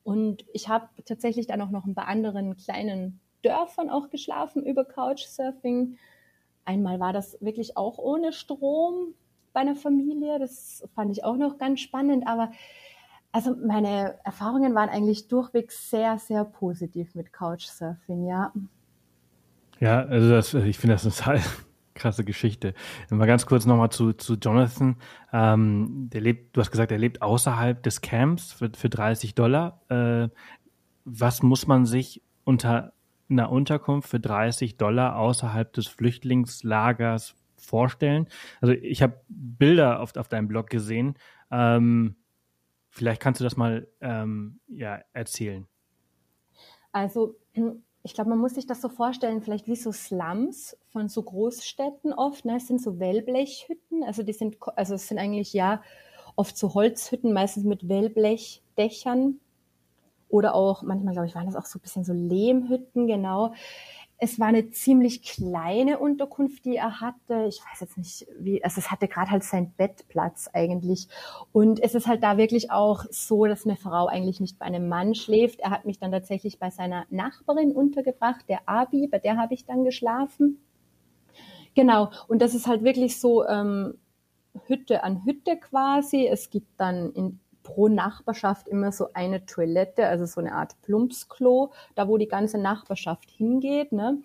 [0.03, 4.85] Und ich habe tatsächlich dann auch noch ein paar anderen kleinen Dörfern auch geschlafen über
[4.85, 5.97] Couchsurfing.
[6.65, 9.13] Einmal war das wirklich auch ohne Strom
[9.53, 10.39] bei einer Familie.
[10.39, 12.27] Das fand ich auch noch ganz spannend.
[12.27, 12.51] Aber
[13.31, 18.51] also meine Erfahrungen waren eigentlich durchweg sehr, sehr positiv mit Couchsurfing, ja.
[19.79, 21.41] Ja, also das, ich finde das eine total
[21.93, 22.73] krasse Geschichte.
[23.09, 24.97] Mal ganz kurz nochmal zu, zu Jonathan.
[25.31, 29.81] Ähm, der lebt, du hast gesagt, er lebt außerhalb des Camps für, für 30 Dollar.
[29.89, 30.29] Äh,
[31.05, 32.93] was muss man sich unter
[33.29, 38.27] einer Unterkunft für 30 Dollar außerhalb des Flüchtlingslagers vorstellen?
[38.59, 41.15] Also ich habe Bilder auf, auf deinem Blog gesehen.
[41.51, 42.15] Ähm,
[42.99, 45.65] vielleicht kannst du das mal ähm, ja, erzählen.
[46.91, 47.37] Also
[48.03, 52.11] ich glaube, man muss sich das so vorstellen, vielleicht wie so Slums von so Großstädten
[52.11, 52.43] oft.
[52.43, 52.57] Ne?
[52.57, 55.81] Es sind so Wellblechhütten, also die sind, also es sind eigentlich ja
[56.35, 59.39] oft so Holzhütten, meistens mit Wellblechdächern
[60.27, 63.53] oder auch, manchmal glaube ich, waren das auch so ein bisschen so Lehmhütten, genau.
[64.21, 67.45] Es war eine ziemlich kleine Unterkunft, die er hatte.
[67.47, 71.07] Ich weiß jetzt nicht, wie, also es hatte gerade halt seinen Bettplatz eigentlich.
[71.53, 74.89] Und es ist halt da wirklich auch so, dass eine Frau eigentlich nicht bei einem
[74.89, 75.61] Mann schläft.
[75.61, 79.65] Er hat mich dann tatsächlich bei seiner Nachbarin untergebracht, der Abi, bei der habe ich
[79.65, 80.59] dann geschlafen.
[81.73, 82.11] Genau.
[82.27, 83.93] Und das ist halt wirklich so ähm,
[84.65, 86.27] Hütte an Hütte quasi.
[86.27, 91.71] Es gibt dann in pro Nachbarschaft immer so eine Toilette, also so eine Art Plumpsklo,
[91.95, 93.91] da wo die ganze Nachbarschaft hingeht.
[93.91, 94.17] Ne?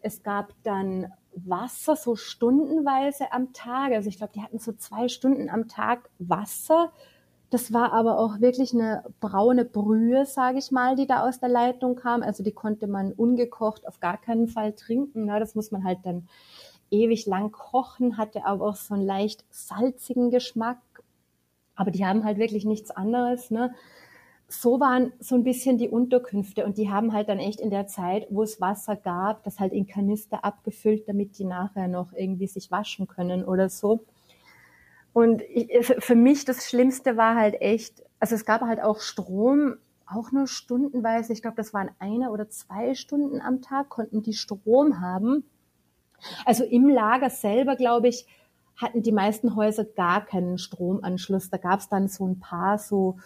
[0.00, 3.92] Es gab dann Wasser so stundenweise am Tag.
[3.92, 6.92] Also ich glaube, die hatten so zwei Stunden am Tag Wasser.
[7.50, 11.50] Das war aber auch wirklich eine braune Brühe, sage ich mal, die da aus der
[11.50, 12.22] Leitung kam.
[12.22, 15.26] Also die konnte man ungekocht auf gar keinen Fall trinken.
[15.26, 15.38] Ne?
[15.38, 16.26] Das muss man halt dann
[16.90, 20.78] ewig lang kochen, hatte aber auch so einen leicht salzigen Geschmack
[21.74, 23.50] aber die haben halt wirklich nichts anderes.
[23.50, 23.74] Ne?
[24.48, 27.86] So waren so ein bisschen die Unterkünfte und die haben halt dann echt in der
[27.86, 32.46] Zeit, wo es Wasser gab, das halt in Kanister abgefüllt, damit die nachher noch irgendwie
[32.46, 34.04] sich waschen können oder so.
[35.12, 39.76] Und ich, für mich das Schlimmste war halt echt, also es gab halt auch Strom,
[40.06, 41.32] auch nur stundenweise.
[41.32, 45.44] Ich glaube, das waren eine oder zwei Stunden am Tag, konnten die Strom haben.
[46.44, 48.26] Also im Lager selber, glaube ich,
[48.82, 51.50] hatten die meisten Häuser gar keinen Stromanschluss.
[51.50, 53.16] Da gab es dann so ein paar so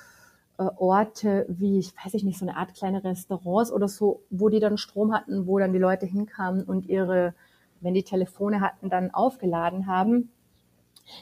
[0.58, 4.60] äh, Orte wie, ich weiß nicht, so eine Art kleine Restaurants oder so, wo die
[4.60, 7.34] dann Strom hatten, wo dann die Leute hinkamen und ihre,
[7.80, 10.30] wenn die Telefone hatten, dann aufgeladen haben.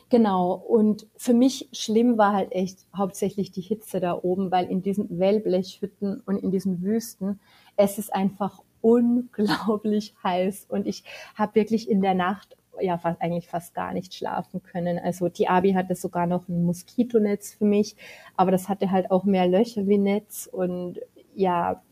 [0.09, 0.55] Genau.
[0.55, 5.19] Und für mich schlimm war halt echt hauptsächlich die Hitze da oben, weil in diesen
[5.19, 7.41] Wellblechhütten und in diesen Wüsten,
[7.77, 10.67] es ist einfach unglaublich heiß.
[10.69, 14.99] Und ich habe wirklich in der Nacht ja fast, eigentlich fast gar nicht schlafen können.
[14.99, 17.97] Also die Abi hatte sogar noch ein Moskitonetz für mich,
[18.37, 21.01] aber das hatte halt auch mehr Löcher wie Netz und
[21.35, 21.83] ja,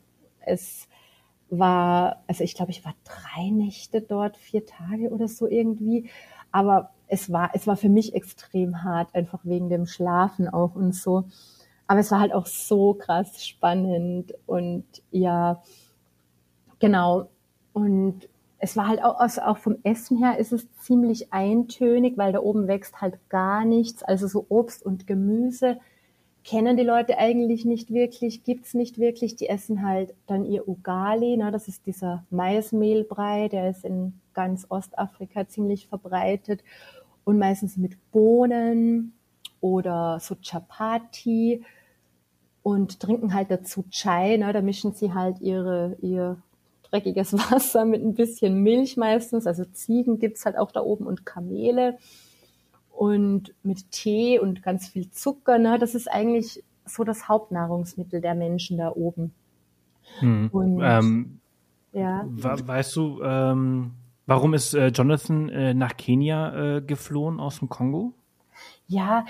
[0.41, 0.89] es
[1.51, 6.09] war, also ich glaube, ich war drei Nächte dort, vier Tage oder so irgendwie,
[6.51, 10.95] aber es war, es war für mich extrem hart, einfach wegen dem Schlafen auch und
[10.95, 11.25] so.
[11.87, 15.63] Aber es war halt auch so krass spannend und ja,
[16.79, 17.29] genau.
[17.75, 18.29] Und
[18.65, 22.39] es war halt auch, also auch vom Essen her ist es ziemlich eintönig, weil da
[22.39, 24.05] oben wächst halt gar nichts.
[24.05, 25.81] Also so Obst und Gemüse
[26.45, 29.35] kennen die Leute eigentlich nicht wirklich, gibt's nicht wirklich.
[29.35, 31.51] Die essen halt dann ihr Ugali, ne?
[31.51, 36.63] das ist dieser Maismehlbrei, der ist in ganz Ostafrika ziemlich verbreitet
[37.25, 39.13] und meistens mit Bohnen
[39.61, 41.65] oder so Chapati
[42.63, 44.53] und trinken halt dazu Chai, ne?
[44.53, 46.41] da mischen sie halt ihre, ihr
[46.93, 49.47] dreckiges Wasser mit ein bisschen Milch meistens.
[49.47, 51.99] Also Ziegen gibt's halt auch da oben und Kamele.
[52.91, 55.59] Und mit Tee und ganz viel Zucker.
[55.59, 55.79] Ne?
[55.79, 59.33] Das ist eigentlich so das Hauptnahrungsmittel der Menschen da oben.
[60.19, 60.51] Hm.
[60.53, 61.41] Und, ähm,
[61.93, 62.25] ja.
[62.27, 63.93] Weißt du, ähm,
[64.27, 68.13] warum ist äh, Jonathan äh, nach Kenia äh, geflohen aus dem Kongo?
[68.87, 69.25] Ja,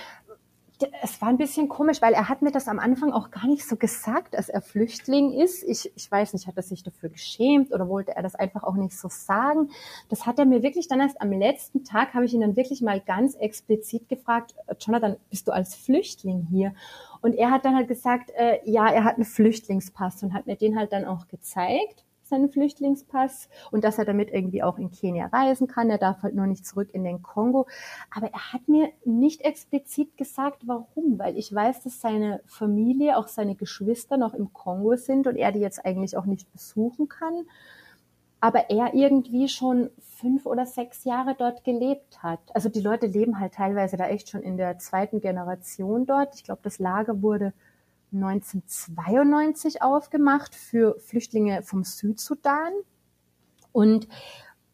[1.03, 3.67] es war ein bisschen komisch, weil er hat mir das am Anfang auch gar nicht
[3.67, 5.63] so gesagt, dass er Flüchtling ist.
[5.63, 8.75] Ich, ich weiß nicht, hat er sich dafür geschämt oder wollte er das einfach auch
[8.75, 9.71] nicht so sagen?
[10.09, 12.83] Das hat er mir wirklich dann erst am letzten Tag, habe ich ihn dann wirklich
[12.83, 16.75] mal ganz explizit gefragt, Jonathan, bist du als Flüchtling hier?
[17.21, 20.57] Und er hat dann halt gesagt, äh, ja, er hat einen Flüchtlingspass und hat mir
[20.57, 25.27] den halt dann auch gezeigt seinen Flüchtlingspass und dass er damit irgendwie auch in Kenia
[25.27, 25.91] reisen kann.
[25.91, 27.67] Er darf halt nur nicht zurück in den Kongo.
[28.11, 33.29] Aber er hat mir nicht explizit gesagt, warum, weil ich weiß, dass seine Familie, auch
[33.29, 37.45] seine Geschwister noch im Kongo sind und er die jetzt eigentlich auch nicht besuchen kann.
[38.41, 42.41] Aber er irgendwie schon fünf oder sechs Jahre dort gelebt hat.
[42.55, 46.35] Also die Leute leben halt teilweise da echt schon in der zweiten Generation dort.
[46.35, 47.53] Ich glaube, das Lager wurde
[48.13, 52.73] 1992 aufgemacht für Flüchtlinge vom Südsudan.
[53.73, 54.09] Und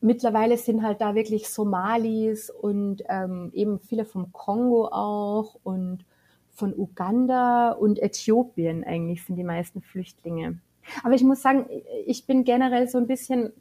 [0.01, 6.05] mittlerweile sind halt da wirklich Somalis und ähm, eben viele vom Kongo auch und
[6.51, 10.59] von Uganda und Äthiopien eigentlich sind die meisten Flüchtlinge.
[11.05, 11.66] Aber ich muss sagen,
[12.07, 13.53] ich bin generell so ein bisschen,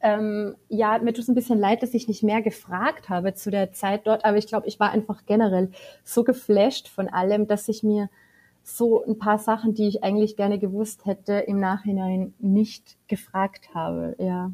[0.00, 3.50] ähm, ja, mir tut es ein bisschen leid, dass ich nicht mehr gefragt habe zu
[3.50, 5.70] der Zeit dort, aber ich glaube, ich war einfach generell
[6.04, 8.08] so geflasht von allem, dass ich mir
[8.64, 14.16] so ein paar Sachen, die ich eigentlich gerne gewusst hätte, im Nachhinein nicht gefragt habe,
[14.18, 14.50] ja.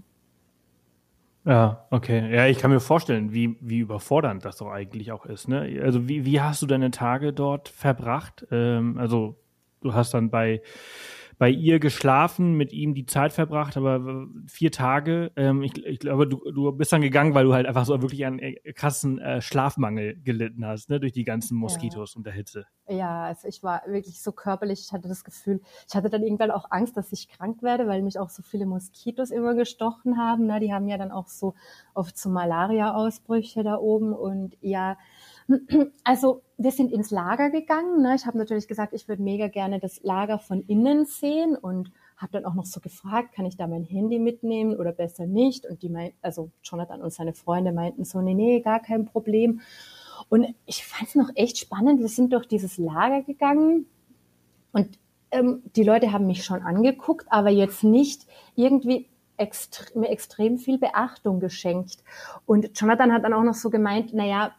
[1.47, 2.35] Ja, okay.
[2.35, 5.49] Ja, ich kann mir vorstellen, wie, wie überfordernd das doch eigentlich auch ist.
[5.49, 5.81] Ne?
[5.83, 8.47] Also wie, wie hast du deine Tage dort verbracht?
[8.51, 9.37] Ähm, also
[9.81, 10.61] du hast dann bei
[11.41, 15.33] bei ihr geschlafen, mit ihm die Zeit verbracht, aber vier Tage.
[15.37, 18.27] Ähm, ich, ich glaube, du, du bist dann gegangen, weil du halt einfach so wirklich
[18.27, 22.19] einen äh, krassen äh, Schlafmangel gelitten hast, ne, durch die ganzen Moskitos ja.
[22.19, 22.67] und der Hitze.
[22.91, 26.51] Ja, also ich war wirklich so körperlich, ich hatte das Gefühl, ich hatte dann irgendwann
[26.51, 30.45] auch Angst, dass ich krank werde, weil mich auch so viele Moskitos immer gestochen haben.
[30.45, 30.61] Ne?
[30.61, 31.55] Die haben ja dann auch so
[31.95, 34.99] oft so Malaria-Ausbrüche da oben und ja,
[36.05, 38.03] also wir sind ins Lager gegangen.
[38.03, 38.15] Ne?
[38.15, 42.33] Ich habe natürlich gesagt, ich würde mega gerne das Lager von innen sehen und habe
[42.33, 45.65] dann auch noch so gefragt, kann ich da mein Handy mitnehmen oder besser nicht?
[45.65, 49.63] Und die meinten, also Jonathan und seine Freunde meinten so, nee, nee, gar kein Problem.
[50.29, 52.01] Und ich fand es noch echt spannend.
[52.01, 53.87] Wir sind durch dieses Lager gegangen
[54.73, 54.99] und
[55.31, 60.77] ähm, die Leute haben mich schon angeguckt, aber jetzt nicht irgendwie extre mir extrem viel
[60.77, 62.05] Beachtung geschenkt.
[62.45, 64.53] Und Jonathan hat dann auch noch so gemeint, naja,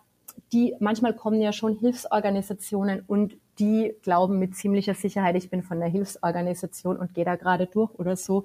[0.51, 5.79] die manchmal kommen ja schon Hilfsorganisationen und die glauben mit ziemlicher Sicherheit, ich bin von
[5.79, 8.43] der Hilfsorganisation und gehe da gerade durch oder so.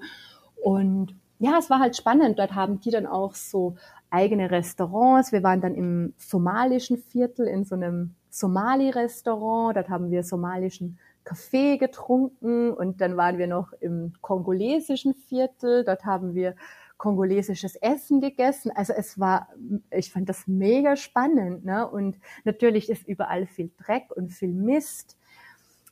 [0.63, 2.39] Und ja, es war halt spannend.
[2.39, 3.75] Dort haben die dann auch so
[4.09, 5.31] eigene Restaurants.
[5.31, 9.75] Wir waren dann im somalischen Viertel in so einem Somali-Restaurant.
[9.77, 15.83] Dort haben wir somalischen Kaffee getrunken und dann waren wir noch im kongolesischen Viertel.
[15.83, 16.55] Dort haben wir
[16.97, 18.71] kongolesisches Essen gegessen.
[18.75, 19.49] Also es war,
[19.91, 21.65] ich fand das mega spannend.
[21.65, 21.87] Ne?
[21.87, 25.17] Und natürlich ist überall viel Dreck und viel Mist.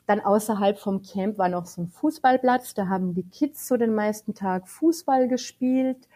[0.06, 2.74] Dann außerhalb vom Camp war noch so ein Fußballplatz.
[2.74, 6.08] Da haben die Kids so den meisten Tag Fußball gespielt.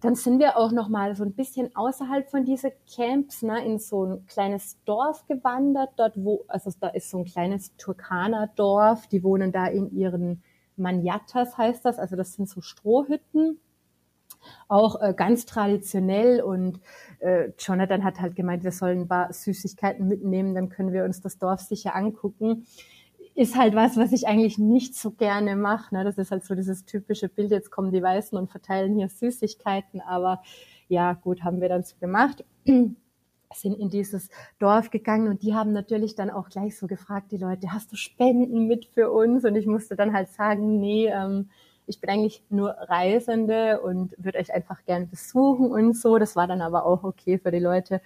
[0.00, 3.78] Dann sind wir auch noch mal so ein bisschen außerhalb von diese Camps, ne, in
[3.78, 5.90] so ein kleines Dorf gewandert.
[5.96, 9.06] Dort wo, also da ist so ein kleines Turkaner-Dorf.
[9.06, 10.42] Die wohnen da in ihren
[10.76, 11.98] Manyatas heißt das.
[12.00, 13.60] Also das sind so Strohhütten
[14.68, 16.80] auch äh, ganz traditionell und
[17.20, 21.20] äh, Jonathan hat halt gemeint, wir sollen ein paar Süßigkeiten mitnehmen, dann können wir uns
[21.20, 22.66] das Dorf sicher angucken.
[23.34, 25.94] Ist halt was, was ich eigentlich nicht so gerne mache.
[25.94, 26.04] Ne?
[26.04, 30.00] Das ist halt so dieses typische Bild, jetzt kommen die Weißen und verteilen hier Süßigkeiten,
[30.00, 30.42] aber
[30.88, 32.44] ja, gut, haben wir dann so gemacht
[33.54, 34.28] sind in dieses
[34.58, 37.96] Dorf gegangen und die haben natürlich dann auch gleich so gefragt, die Leute, hast du
[37.96, 39.44] Spenden mit für uns?
[39.44, 41.50] Und ich musste dann halt sagen, nee, ähm,
[41.86, 46.18] ich bin eigentlich nur Reisende und würde euch einfach gern besuchen und so.
[46.18, 48.00] Das war dann aber auch okay für die Leute.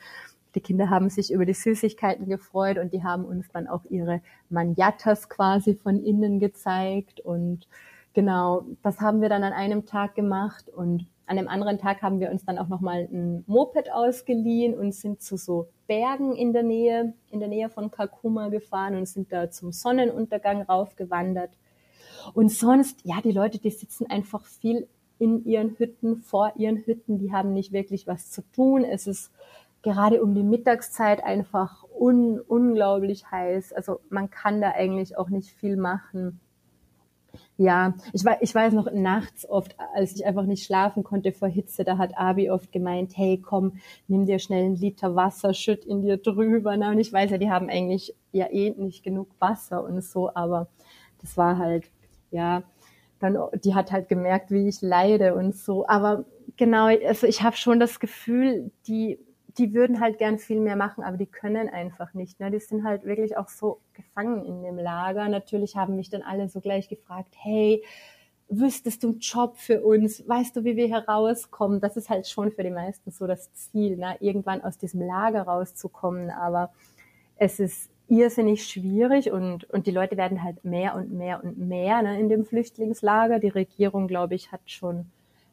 [0.55, 4.23] Die Kinder haben sich über die Süßigkeiten gefreut und die haben uns dann auch ihre
[4.49, 7.69] Manjatas quasi von innen gezeigt und
[8.15, 12.21] genau, das haben wir dann an einem Tag gemacht und an einem anderen Tag haben
[12.21, 16.63] wir uns dann auch nochmal ein Moped ausgeliehen und sind zu so Bergen in der
[16.63, 21.51] Nähe, in der Nähe von Kakuma gefahren und sind da zum Sonnenuntergang raufgewandert.
[22.35, 27.19] Und sonst, ja, die Leute, die sitzen einfach viel in ihren Hütten, vor ihren Hütten,
[27.19, 28.85] die haben nicht wirklich was zu tun.
[28.85, 29.31] Es ist
[29.83, 33.73] gerade um die Mittagszeit einfach un unglaublich heiß.
[33.73, 36.41] Also man kann da eigentlich auch nicht viel machen.
[37.57, 41.49] Ja, ich, weiß, ich weiß noch nachts oft, als ich einfach nicht schlafen konnte vor
[41.49, 43.75] Hitze, da hat Abi oft gemeint, hey komm,
[44.09, 46.73] nimm dir schnell einen Liter Wasser, schütt in dir drüber.
[46.73, 50.69] Und ich weiß ja, die haben eigentlich ja eh nicht genug Wasser und so, aber
[51.21, 51.85] das war halt
[52.31, 52.63] ja,
[53.19, 55.87] dann, die hat halt gemerkt, wie ich leide und so.
[55.87, 56.25] Aber
[56.57, 59.19] genau, also ich habe schon das Gefühl, die,
[59.59, 62.41] die würden halt gern viel mehr machen, aber die können einfach nicht.
[62.41, 62.51] Ne?
[62.51, 65.29] Die sind halt wirklich auch so gefangen in dem Lager.
[65.29, 67.83] Natürlich haben mich dann alle so gleich gefragt, hey,
[68.49, 70.27] wüsstest du einen Job für uns?
[70.29, 71.81] Weißt du, wie wir herauskommen?
[71.81, 74.17] Das ist halt schon für die meisten so das Ziel, ne?
[74.21, 76.31] irgendwann aus diesem Lager rauszukommen.
[76.31, 76.71] Aber
[77.37, 82.03] es ist irrsinnig schwierig und, und die Leute werden halt mehr und mehr und mehr
[82.03, 83.39] ne, in dem Flüchtlingslager.
[83.39, 85.07] Die Regierung, glaube ich, hat schon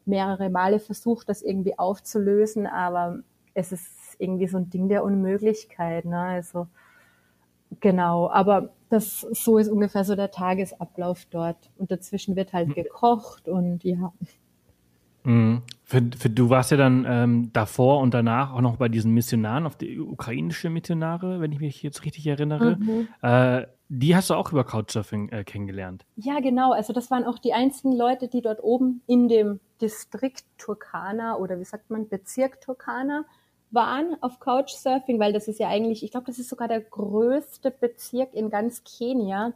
[0.06, 3.20] mehrere Male versucht, das irgendwie aufzulösen, aber
[3.54, 6.04] es ist irgendwie so ein Ding der Unmöglichkeit.
[6.04, 6.18] Ne?
[6.18, 6.68] Also
[7.80, 11.70] genau, aber das so ist ungefähr so der Tagesablauf dort.
[11.76, 12.74] Und dazwischen wird halt hm.
[12.74, 14.12] gekocht und ja.
[15.24, 15.62] Mhm.
[15.82, 19.66] Für, für, du warst ja dann ähm, davor und danach auch noch bei diesen Missionaren,
[19.66, 22.76] auf die ukrainische Missionare, wenn ich mich jetzt richtig erinnere.
[22.76, 23.08] Mhm.
[23.22, 26.04] Äh, die hast du auch über Couchsurfing äh, kennengelernt.
[26.16, 26.72] Ja, genau.
[26.72, 31.60] Also das waren auch die einzigen Leute, die dort oben in dem Distrikt Turkana oder
[31.60, 33.24] wie sagt man, Bezirk Turkana
[33.70, 37.70] waren auf Couchsurfing, weil das ist ja eigentlich, ich glaube, das ist sogar der größte
[37.70, 39.52] Bezirk in ganz Kenia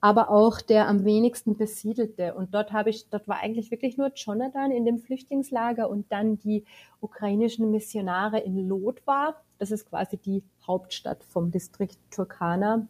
[0.00, 2.34] aber auch der am wenigsten besiedelte.
[2.34, 6.38] Und dort habe ich, dort war eigentlich wirklich nur Jonathan in dem Flüchtlingslager und dann
[6.38, 6.64] die
[7.00, 9.42] ukrainischen Missionare in Lodwar.
[9.58, 12.86] Das ist quasi die Hauptstadt vom Distrikt Turkana.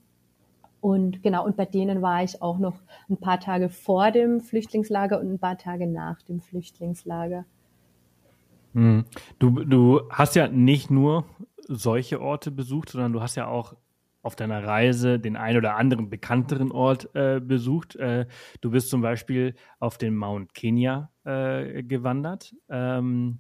[0.81, 5.19] Und genau, und bei denen war ich auch noch ein paar Tage vor dem Flüchtlingslager
[5.19, 7.45] und ein paar Tage nach dem Flüchtlingslager.
[8.75, 9.05] Hm.
[9.39, 11.25] Du, du hast ja nicht nur
[11.67, 13.75] solche Orte besucht, sondern du hast ja auch
[14.23, 17.97] auf deiner Reise den ein oder anderen bekannteren Ort äh, besucht.
[17.97, 18.27] Äh,
[18.61, 22.55] du bist zum Beispiel auf den Mount Kenya äh, gewandert.
[22.69, 23.39] Ähm,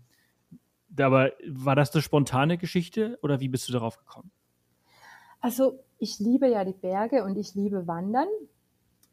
[0.98, 4.30] aber war das eine spontane Geschichte oder wie bist du darauf gekommen?
[5.40, 8.28] Also ich liebe ja die Berge und ich liebe Wandern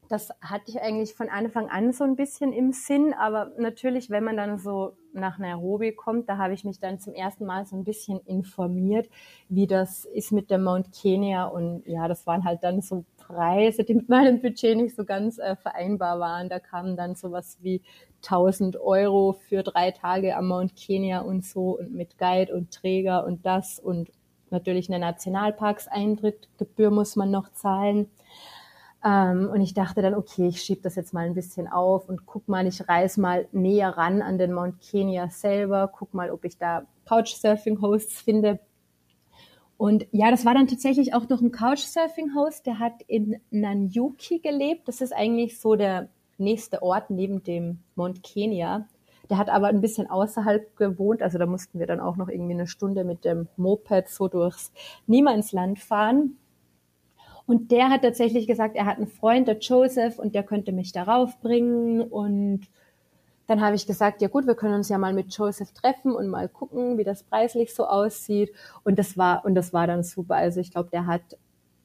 [0.10, 4.24] das hatte ich eigentlich von Anfang an so ein bisschen im Sinn, aber natürlich, wenn
[4.24, 7.76] man dann so nach Nairobi kommt, da habe ich mich dann zum ersten Mal so
[7.76, 9.10] ein bisschen informiert,
[9.50, 13.84] wie das ist mit der Mount Kenya und ja, das waren halt dann so Preise,
[13.84, 16.50] die mit meinem Budget nicht so ganz äh, vereinbar waren.
[16.50, 17.82] Da kamen dann sowas wie
[18.24, 23.26] 1000 Euro für drei Tage am Mount Kenya und so und mit Guide und Träger
[23.26, 24.12] und das und
[24.52, 28.10] natürlich eine Nationalparkseintrittgebühr muss man noch zahlen.
[29.06, 32.26] Ähm, und ich dachte dann, okay, ich schiebe das jetzt mal ein bisschen auf und
[32.26, 36.44] guck mal, ich reise mal näher ran an den Mount Kenya selber, guck mal, ob
[36.44, 38.60] ich da Couchsurfing-Hosts finde.
[39.78, 44.88] Und ja, das war dann tatsächlich auch durch ein Couchsurfing-Host, der hat in Nanyuki gelebt.
[44.88, 48.88] Das ist eigentlich so der nächste Ort neben dem Mount Kenya.
[49.30, 52.54] Der hat aber ein bisschen außerhalb gewohnt, also da mussten wir dann auch noch irgendwie
[52.54, 54.72] eine Stunde mit dem Moped so durchs
[55.06, 56.38] Niemandsland fahren.
[57.48, 60.92] Und der hat tatsächlich gesagt, er hat einen Freund, der Joseph, und der könnte mich
[60.92, 62.02] darauf bringen.
[62.02, 62.68] Und
[63.48, 66.28] dann habe ich gesagt, ja gut, wir können uns ja mal mit Joseph treffen und
[66.28, 68.52] mal gucken, wie das preislich so aussieht.
[68.84, 70.36] Und das war, und das war dann super.
[70.36, 71.22] Also ich glaube, der hat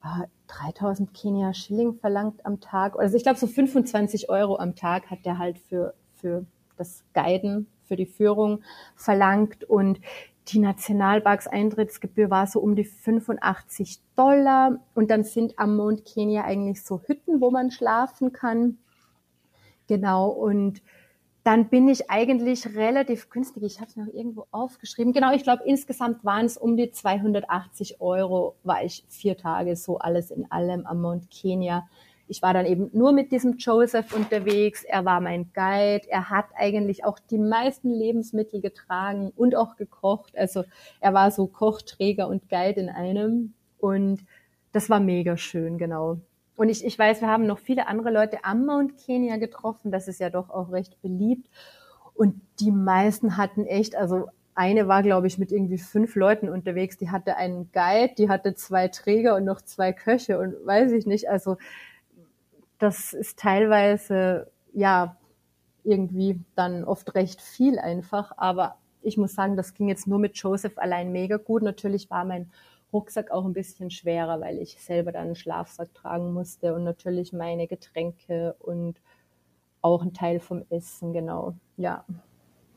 [0.03, 2.97] äh, 3000 Kenia Schilling verlangt am Tag.
[2.97, 6.45] Also ich glaube, so 25 Euro am Tag hat der halt für, für
[6.77, 8.63] das Guiden, für die Führung
[8.95, 9.63] verlangt.
[9.63, 9.99] Und
[10.51, 14.79] die Nationalparks-Eintrittsgebühr war so um die 85 Dollar.
[14.93, 18.77] Und dann sind am Mount Kenya eigentlich so Hütten, wo man schlafen kann.
[19.87, 20.29] Genau.
[20.29, 20.81] Und
[21.43, 23.63] dann bin ich eigentlich relativ günstig.
[23.63, 25.11] Ich habe es noch irgendwo aufgeschrieben.
[25.11, 29.97] Genau, ich glaube, insgesamt waren es um die 280 Euro, war ich vier Tage so
[29.97, 31.87] alles in allem am Mount Kenya
[32.31, 34.85] ich war dann eben nur mit diesem Joseph unterwegs.
[34.85, 36.09] Er war mein Guide.
[36.09, 40.37] Er hat eigentlich auch die meisten Lebensmittel getragen und auch gekocht.
[40.37, 40.63] Also
[41.01, 43.53] er war so Kochträger und Guide in einem.
[43.79, 44.21] Und
[44.71, 46.19] das war mega schön, genau.
[46.55, 49.91] Und ich, ich weiß, wir haben noch viele andere Leute am Mount Kenya getroffen.
[49.91, 51.49] Das ist ja doch auch recht beliebt.
[52.13, 56.97] Und die meisten hatten echt, also eine war, glaube ich, mit irgendwie fünf Leuten unterwegs.
[56.97, 61.05] Die hatte einen Guide, die hatte zwei Träger und noch zwei Köche und weiß ich
[61.05, 61.29] nicht.
[61.29, 61.57] Also
[62.81, 65.15] das ist teilweise, ja,
[65.83, 68.33] irgendwie dann oft recht viel einfach.
[68.37, 71.61] Aber ich muss sagen, das ging jetzt nur mit Joseph allein mega gut.
[71.63, 72.51] Natürlich war mein
[72.91, 77.33] Rucksack auch ein bisschen schwerer, weil ich selber dann einen Schlafsack tragen musste und natürlich
[77.33, 78.99] meine Getränke und
[79.81, 81.53] auch ein Teil vom Essen, genau.
[81.77, 82.05] Ja.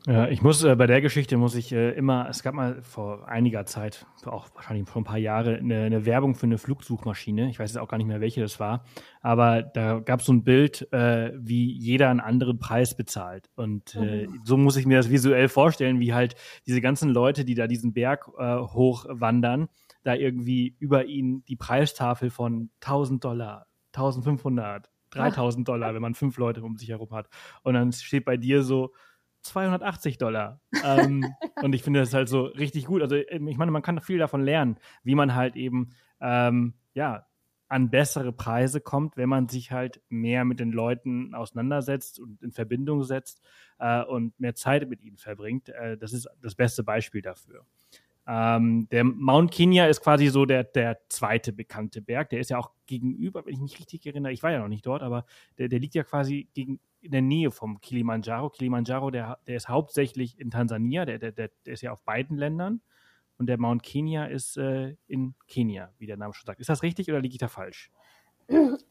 [0.07, 3.27] Ja, ich muss äh, bei der Geschichte muss ich äh, immer, es gab mal vor
[3.27, 7.49] einiger Zeit, auch wahrscheinlich vor ein paar Jahren, eine, eine, Werbung für eine Flugsuchmaschine.
[7.49, 8.83] Ich weiß jetzt auch gar nicht mehr, welche das war,
[9.21, 13.49] aber da gab es so ein Bild, äh, wie jeder einen anderen Preis bezahlt.
[13.55, 14.41] Und äh, mhm.
[14.43, 16.35] so muss ich mir das visuell vorstellen, wie halt
[16.67, 19.69] diese ganzen Leute, die da diesen Berg äh, hochwandern,
[20.03, 26.37] da irgendwie über ihnen die Preistafel von 1000 Dollar, 1500, 3000 Dollar, wenn man fünf
[26.37, 27.27] Leute um sich herum hat.
[27.63, 28.91] Und dann steht bei dir so
[29.45, 30.59] 280 Dollar.
[30.83, 31.25] ähm,
[31.61, 33.01] und ich finde das halt so richtig gut.
[33.01, 37.25] Also ähm, ich meine, man kann viel davon lernen, wie man halt eben ähm, ja
[37.67, 42.51] an bessere Preise kommt, wenn man sich halt mehr mit den Leuten auseinandersetzt und in
[42.51, 43.41] Verbindung setzt
[43.79, 45.69] äh, und mehr Zeit mit ihnen verbringt.
[45.69, 47.65] Äh, das ist das beste Beispiel dafür.
[48.27, 52.29] Ähm, der Mount Kenya ist quasi so der, der zweite bekannte Berg.
[52.29, 54.85] Der ist ja auch gegenüber, wenn ich mich richtig erinnere, ich war ja noch nicht
[54.85, 55.25] dort, aber
[55.57, 58.49] der, der liegt ja quasi gegen, in der Nähe vom Kilimanjaro.
[58.49, 62.81] Kilimanjaro, der, der ist hauptsächlich in Tansania, der, der, der ist ja auf beiden Ländern.
[63.37, 66.59] Und der Mount Kenya ist äh, in Kenia, wie der Name schon sagt.
[66.59, 67.91] Ist das richtig oder liege ich da falsch?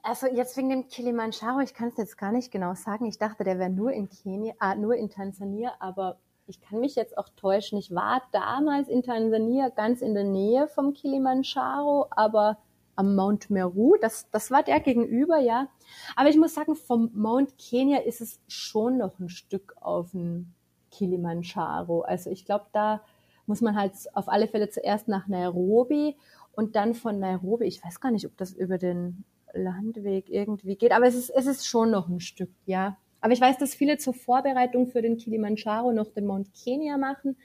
[0.03, 3.07] Also jetzt wegen dem Kilimanjaro, ich kann es jetzt gar nicht genau sagen.
[3.07, 6.95] Ich dachte, der wäre nur in Kenia, ah, nur in Tansania, aber ich kann mich
[6.95, 7.79] jetzt auch täuschen.
[7.79, 12.59] Ich war damals in Tansania ganz in der Nähe vom Kilimanjaro, aber
[12.97, 15.69] am Mount Meru, das, das war der gegenüber, ja.
[16.17, 20.53] Aber ich muss sagen, vom Mount Kenya ist es schon noch ein Stück auf dem
[20.91, 22.03] Kilimanjaro.
[22.03, 23.01] Also ich glaube, da
[23.47, 26.17] muss man halt auf alle Fälle zuerst nach Nairobi
[26.53, 30.93] und dann von Nairobi, ich weiß gar nicht, ob das über den Landweg irgendwie geht,
[30.93, 32.97] aber es ist, es ist schon noch ein Stück, ja.
[33.21, 37.37] Aber ich weiß, dass viele zur Vorbereitung für den Kilimanjaro noch den Mount Kenya machen,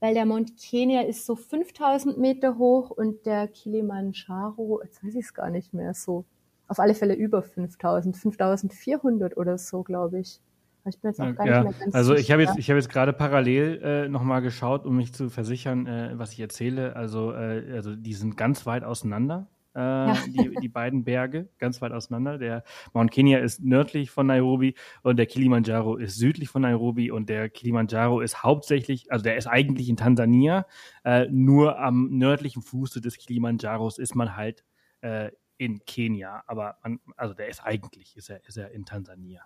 [0.00, 5.26] weil der Mount Kenya ist so 5000 Meter hoch und der Kilimanjaro, jetzt weiß ich
[5.26, 6.24] es gar nicht mehr, so
[6.66, 10.40] auf alle Fälle über 5000, 5400 oder so, glaube ich.
[10.86, 12.78] Ich bin jetzt auch gar ja, nicht mehr ganz Also ich habe jetzt, ich habe
[12.78, 16.96] jetzt gerade parallel äh, nochmal geschaut, um mich zu versichern, äh, was ich erzähle.
[16.96, 20.16] Also, äh, also die sind ganz weit auseinander äh, ja.
[20.26, 22.38] die, die beiden Berge, ganz weit auseinander.
[22.38, 27.28] Der Mount Kenya ist nördlich von Nairobi und der Kilimanjaro ist südlich von Nairobi und
[27.28, 30.66] der Kilimanjaro ist hauptsächlich, also der ist eigentlich in Tansania,
[31.04, 34.64] äh, nur am nördlichen Fuße des Kilimanjaros ist man halt
[35.02, 39.42] äh, in Kenia, aber man, also der ist eigentlich, ist er, ist er in Tansania,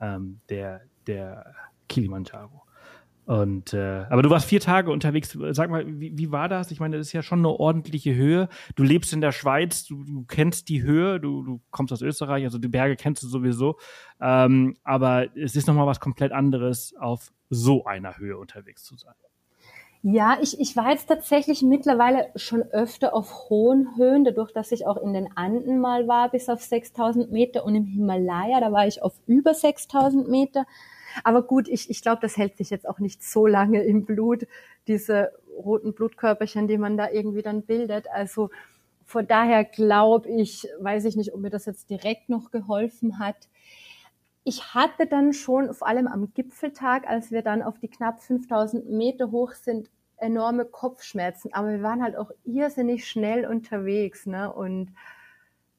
[0.00, 1.54] ähm, der, der
[1.88, 2.62] Kilimanjaro.
[3.28, 5.36] Und äh, aber du warst vier Tage unterwegs.
[5.50, 6.70] Sag mal, wie, wie war das?
[6.70, 8.48] Ich meine, das ist ja schon eine ordentliche Höhe.
[8.74, 12.44] Du lebst in der Schweiz, du, du kennst die Höhe, du, du kommst aus Österreich,
[12.44, 13.76] also die Berge kennst du sowieso.
[14.18, 19.12] Ähm, aber es ist nochmal was komplett anderes, auf so einer Höhe unterwegs zu sein.
[20.00, 24.86] Ja, ich, ich war jetzt tatsächlich mittlerweile schon öfter auf hohen Höhen, dadurch, dass ich
[24.86, 28.86] auch in den Anden mal war, bis auf 6000 Meter und im Himalaya, da war
[28.86, 30.64] ich auf über 6000 Meter.
[31.24, 34.46] Aber gut, ich, ich glaube, das hält sich jetzt auch nicht so lange im Blut,
[34.86, 38.06] diese roten Blutkörperchen, die man da irgendwie dann bildet.
[38.10, 38.50] Also
[39.04, 43.48] von daher glaube ich, weiß ich nicht, ob mir das jetzt direkt noch geholfen hat.
[44.44, 48.88] Ich hatte dann schon, vor allem am Gipfeltag, als wir dann auf die knapp 5000
[48.90, 51.52] Meter hoch sind, enorme Kopfschmerzen.
[51.52, 54.26] Aber wir waren halt auch irrsinnig schnell unterwegs.
[54.26, 54.52] Ne?
[54.52, 54.94] Und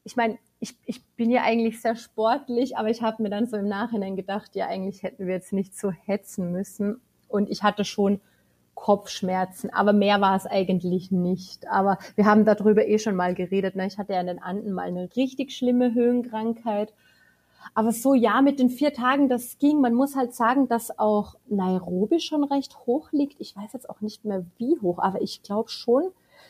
[0.04, 3.57] ich meine, ich, ich bin ja eigentlich sehr sportlich, aber ich habe mir dann so
[3.57, 6.99] im Nachhinein gedacht, ja, eigentlich hätten wir jetzt nicht so hetzen müssen.
[7.28, 8.20] Und ich hatte schon
[8.76, 11.68] Kopfschmerzen, aber mehr war es eigentlich nicht.
[11.68, 13.76] Aber wir haben darüber eh schon mal geredet.
[13.76, 13.88] Ne?
[13.88, 16.93] Ich hatte ja in den Anden mal eine richtig schlimme Höhenkrankheit.
[17.74, 19.82] Aber so ja, mit den vier Tagen, das ging.
[19.82, 23.39] Man muss halt sagen, dass auch Nairobi schon recht hoch liegt.
[23.39, 26.03] Ich weiß jetzt auch nicht mehr wie hoch, aber ich glaube schon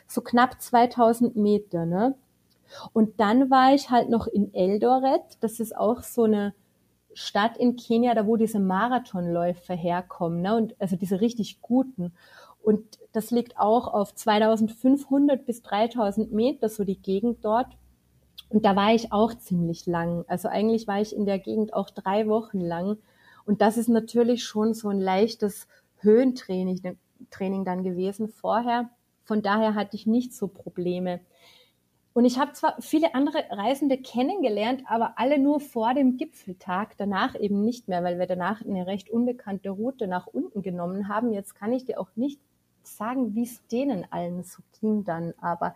[0.08, 1.86] so knapp 2000 Meter.
[1.86, 2.16] Ne?
[2.94, 5.38] Und dann war ich halt noch in Eldoret.
[5.42, 6.54] Das ist auch so eine
[7.14, 10.56] Stadt in Kenia, da wo diese Marathonläufer herkommen, ne?
[10.56, 12.14] Und also diese richtig guten.
[12.62, 17.68] Und das liegt auch auf 2500 bis 3000 Meter, so die Gegend dort.
[18.50, 20.26] Und da war ich auch ziemlich lang.
[20.28, 22.98] Also eigentlich war ich in der Gegend auch drei Wochen lang.
[23.46, 25.68] Und das ist natürlich schon so ein leichtes
[25.98, 26.98] Höhentraining
[27.32, 28.90] Training dann gewesen vorher.
[29.24, 31.20] Von daher hatte ich nicht so Probleme.
[32.20, 37.34] Und ich habe zwar viele andere Reisende kennengelernt, aber alle nur vor dem Gipfeltag, danach
[37.34, 41.32] eben nicht mehr, weil wir danach eine recht unbekannte Route nach unten genommen haben.
[41.32, 42.42] Jetzt kann ich dir auch nicht
[42.84, 45.76] sagen, wie es denen allen so ging dann, aber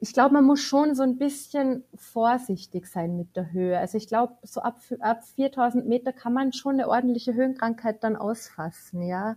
[0.00, 3.78] ich glaube, man muss schon so ein bisschen vorsichtig sein mit der Höhe.
[3.78, 8.16] Also ich glaube, so ab, ab 4000 Meter kann man schon eine ordentliche Höhenkrankheit dann
[8.16, 9.36] ausfassen, ja.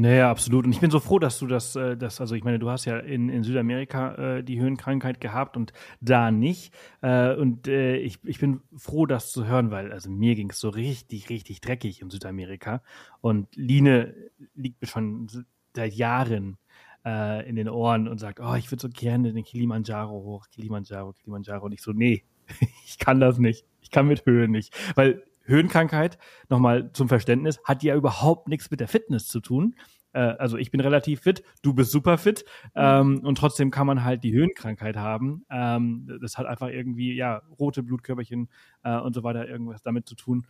[0.00, 0.64] Naja, absolut.
[0.64, 2.86] Und ich bin so froh, dass du das, äh, das also ich meine, du hast
[2.86, 6.72] ja in, in Südamerika äh, die Höhenkrankheit gehabt und da nicht.
[7.02, 10.58] Äh, und äh, ich, ich bin froh, das zu hören, weil also mir ging es
[10.58, 12.82] so richtig, richtig dreckig in Südamerika.
[13.20, 14.14] Und Line
[14.54, 15.28] liegt mir schon
[15.76, 16.56] seit Jahren
[17.04, 21.12] äh, in den Ohren und sagt, oh, ich würde so gerne den Kilimanjaro hoch, Kilimanjaro,
[21.12, 21.66] Kilimanjaro.
[21.66, 22.24] Und ich so, nee,
[22.86, 23.66] ich kann das nicht.
[23.82, 24.74] Ich kann mit Höhe nicht.
[24.94, 29.74] Weil Höhenkrankheit, nochmal zum Verständnis, hat ja überhaupt nichts mit der Fitness zu tun.
[30.12, 32.44] Äh, also ich bin relativ fit, du bist super fit
[32.74, 35.44] ähm, und trotzdem kann man halt die Höhenkrankheit haben.
[35.50, 38.48] Ähm, das hat einfach irgendwie, ja, rote Blutkörperchen
[38.82, 40.46] äh, und so weiter irgendwas damit zu tun.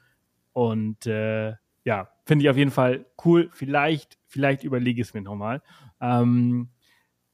[0.53, 3.51] Und äh, ja, finde ich auf jeden Fall cool.
[3.53, 5.63] Vielleicht, vielleicht überlege ich es mir nochmal.
[6.01, 6.71] Ähm,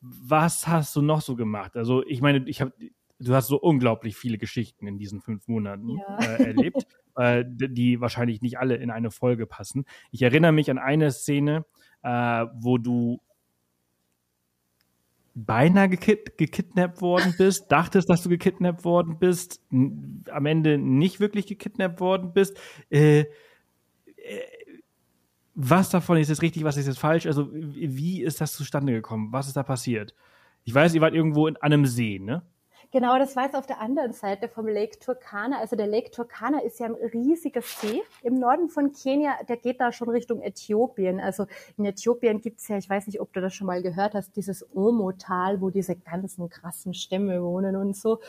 [0.00, 1.76] was hast du noch so gemacht?
[1.76, 2.72] Also, ich meine, ich habe,
[3.18, 6.18] du hast so unglaublich viele Geschichten in diesen fünf Monaten ja.
[6.18, 6.86] äh, erlebt,
[7.16, 9.84] äh, die wahrscheinlich nicht alle in eine Folge passen.
[10.10, 11.64] Ich erinnere mich an eine Szene,
[12.02, 13.20] äh, wo du
[15.34, 21.46] beinahe gekid gekidnappt worden bist, dachtest, dass du gekidnappt worden bist, am Ende nicht wirklich
[21.46, 22.58] gekidnappt worden bist.
[22.90, 23.26] Äh, äh,
[25.54, 27.26] was davon ist jetzt richtig, was ist jetzt falsch?
[27.26, 29.32] Also wie ist das zustande gekommen?
[29.32, 30.14] Was ist da passiert?
[30.64, 32.42] Ich weiß, ihr wart irgendwo in, an einem See, ne?
[32.96, 35.58] Genau, das war jetzt auf der anderen Seite vom Lake Turkana.
[35.58, 39.34] Also der Lake Turkana ist ja ein riesiger See im Norden von Kenia.
[39.50, 41.20] Der geht da schon Richtung Äthiopien.
[41.20, 41.44] Also
[41.76, 44.66] in Äthiopien gibt's ja, ich weiß nicht, ob du das schon mal gehört hast, dieses
[44.74, 48.20] Omo-Tal, wo diese ganzen krassen Stämme wohnen und so.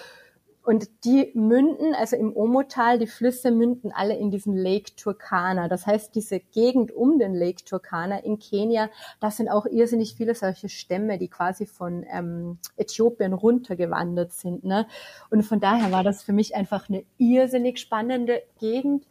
[0.67, 5.69] Und die münden, also im Omotal, die Flüsse münden alle in diesen Lake Turkana.
[5.69, 8.89] Das heißt, diese Gegend um den Lake Turkana in Kenia,
[9.21, 14.65] das sind auch irrsinnig viele solche Stämme, die quasi von ähm, Äthiopien runtergewandert sind.
[14.65, 14.87] Ne?
[15.29, 19.07] Und von daher war das für mich einfach eine irrsinnig spannende Gegend.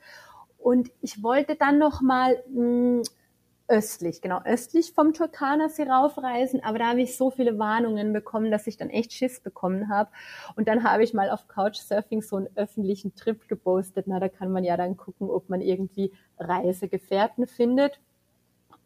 [0.58, 3.04] Und ich wollte dann noch mal mh,
[3.68, 8.66] östlich, genau, östlich vom Turkanersee raufreisen, aber da habe ich so viele Warnungen bekommen, dass
[8.66, 10.10] ich dann echt Schiss bekommen habe.
[10.56, 14.06] Und dann habe ich mal auf Couchsurfing so einen öffentlichen Trip gepostet.
[14.06, 18.00] Na, da kann man ja dann gucken, ob man irgendwie Reisegefährten findet.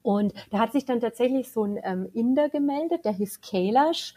[0.03, 4.15] Und da hat sich dann tatsächlich so ein ähm, Inder gemeldet, der hieß Kailash.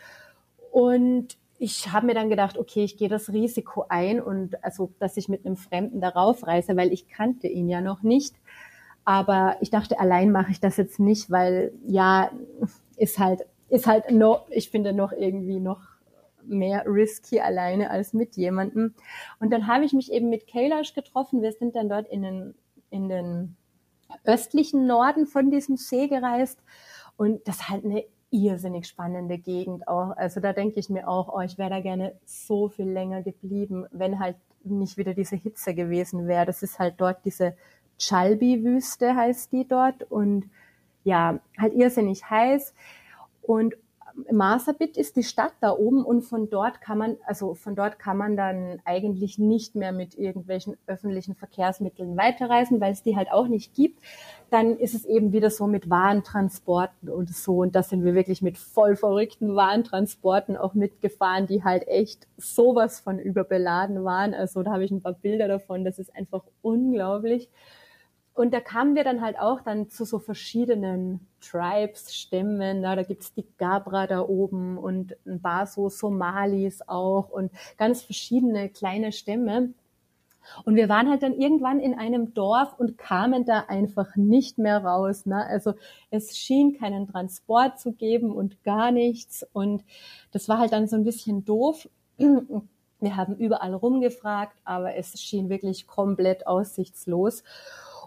[0.71, 5.17] Und ich habe mir dann gedacht, okay, ich gehe das Risiko ein und also, dass
[5.17, 8.35] ich mit einem Fremden darauf reise, weil ich kannte ihn ja noch nicht.
[9.05, 12.31] Aber ich dachte, allein mache ich das jetzt nicht, weil ja,
[12.97, 15.81] ist halt, ist halt noch, ich finde noch irgendwie noch
[16.45, 18.93] mehr risky alleine als mit jemandem.
[19.39, 21.41] Und dann habe ich mich eben mit Kailash getroffen.
[21.41, 22.55] Wir sind dann dort in den,
[22.89, 23.55] in den
[24.23, 26.59] östlichen Norden von diesem See gereist.
[27.17, 30.17] Und das ist halt eine irrsinnig spannende Gegend auch.
[30.17, 33.85] Also da denke ich mir auch, oh, ich wäre da gerne so viel länger geblieben,
[33.91, 36.45] wenn halt nicht wieder diese Hitze gewesen wäre.
[36.45, 37.55] Das ist halt dort diese
[37.99, 40.49] Chalbi-Wüste heißt die dort und
[41.03, 42.73] ja, halt irrsinnig heiß.
[43.41, 43.75] Und
[44.31, 48.17] Marsabit ist die Stadt da oben und von dort kann man, also von dort kann
[48.17, 53.47] man dann eigentlich nicht mehr mit irgendwelchen öffentlichen Verkehrsmitteln weiterreisen, weil es die halt auch
[53.47, 53.99] nicht gibt.
[54.51, 57.57] Dann ist es eben wieder so mit Warentransporten und so.
[57.57, 62.99] Und da sind wir wirklich mit voll verrückten Warentransporten auch mitgefahren, die halt echt sowas
[62.99, 64.35] von überbeladen waren.
[64.35, 65.83] Also da habe ich ein paar Bilder davon.
[65.83, 67.49] Das ist einfach unglaublich.
[68.33, 72.81] Und da kamen wir dann halt auch dann zu so verschiedenen Tribes, Stämmen.
[72.81, 78.01] Na, da gibt's die Gabra da oben und ein paar so Somalis auch und ganz
[78.01, 79.73] verschiedene kleine Stämme.
[80.65, 84.83] Und wir waren halt dann irgendwann in einem Dorf und kamen da einfach nicht mehr
[84.83, 85.25] raus.
[85.25, 85.45] Ne?
[85.45, 85.73] Also
[86.09, 89.45] es schien keinen Transport zu geben und gar nichts.
[89.53, 89.83] Und
[90.31, 91.87] das war halt dann so ein bisschen doof.
[92.17, 97.43] Wir haben überall rumgefragt, aber es schien wirklich komplett aussichtslos.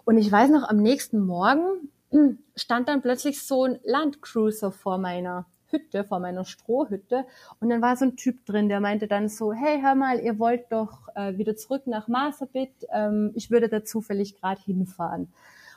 [0.07, 4.97] Und ich weiß noch, am nächsten Morgen hm, stand dann plötzlich so ein Landcruiser vor
[4.97, 7.25] meiner Hütte, vor meiner Strohhütte.
[7.59, 10.39] Und dann war so ein Typ drin, der meinte dann so, hey, hör mal, ihr
[10.39, 12.71] wollt doch äh, wieder zurück nach Marsabit.
[12.89, 15.23] Ähm, ich würde da zufällig gerade hinfahren.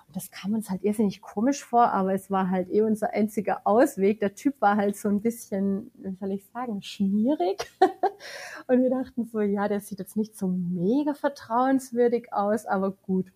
[0.06, 3.62] Und das kam uns halt irrsinnig komisch vor, aber es war halt eh unser einziger
[3.64, 4.20] Ausweg.
[4.20, 7.68] Der Typ war halt so ein bisschen, wie soll ich sagen, schmierig.
[8.68, 13.26] und wir dachten so, ja, der sieht jetzt nicht so mega vertrauenswürdig aus, aber gut,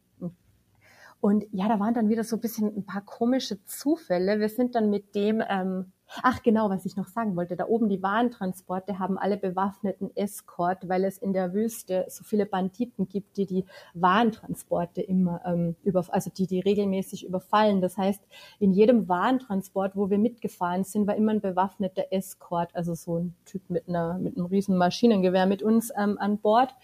[1.24, 4.40] und ja, da waren dann wieder so ein bisschen ein paar komische Zufälle.
[4.40, 5.90] Wir sind dann mit dem, ähm,
[6.22, 10.86] ach genau, was ich noch sagen wollte, da oben die Warentransporte haben alle bewaffneten Escort,
[10.86, 13.64] weil es in der Wüste so viele Banditen gibt, die die
[13.94, 17.80] Warentransporte immer ähm, über, also die die regelmäßig überfallen.
[17.80, 18.20] Das heißt,
[18.58, 23.34] in jedem Warentransport, wo wir mitgefahren sind, war immer ein bewaffneter Escort, also so ein
[23.46, 26.74] Typ mit einer mit einem riesen Maschinengewehr mit uns ähm, an Bord.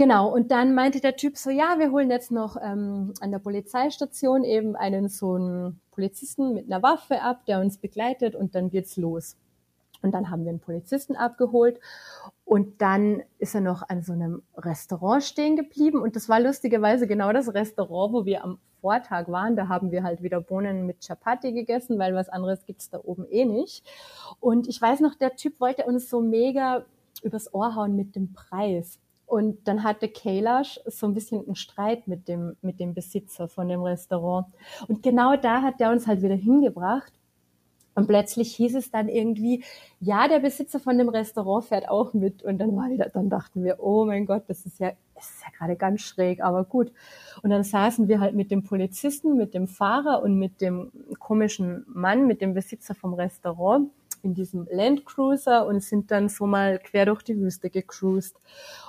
[0.00, 3.38] Genau, und dann meinte der Typ so, ja, wir holen jetzt noch ähm, an der
[3.38, 8.70] Polizeistation eben einen so einen Polizisten mit einer Waffe ab, der uns begleitet und dann
[8.70, 9.36] geht's los.
[10.00, 11.80] Und dann haben wir einen Polizisten abgeholt
[12.46, 17.06] und dann ist er noch an so einem Restaurant stehen geblieben und das war lustigerweise
[17.06, 19.54] genau das Restaurant, wo wir am Vortag waren.
[19.54, 23.26] Da haben wir halt wieder Bohnen mit Chapati gegessen, weil was anderes gibt's da oben
[23.28, 23.84] eh nicht.
[24.40, 26.86] Und ich weiß noch, der Typ wollte uns so mega
[27.22, 28.98] übers Ohr hauen mit dem Preis.
[29.30, 33.68] Und dann hatte Kailash so ein bisschen einen Streit mit dem, mit dem Besitzer von
[33.68, 34.48] dem Restaurant.
[34.88, 37.12] Und genau da hat der uns halt wieder hingebracht.
[37.94, 39.62] Und plötzlich hieß es dann irgendwie,
[40.00, 42.42] ja, der Besitzer von dem Restaurant fährt auch mit.
[42.42, 45.42] Und dann, war wieder, dann dachten wir, oh mein Gott, das ist ja, das ist
[45.44, 46.90] ja gerade ganz schräg, aber gut.
[47.44, 51.84] Und dann saßen wir halt mit dem Polizisten, mit dem Fahrer und mit dem komischen
[51.86, 53.90] Mann, mit dem Besitzer vom Restaurant
[54.22, 58.36] in diesem Landcruiser und sind dann so mal quer durch die Wüste gecruised.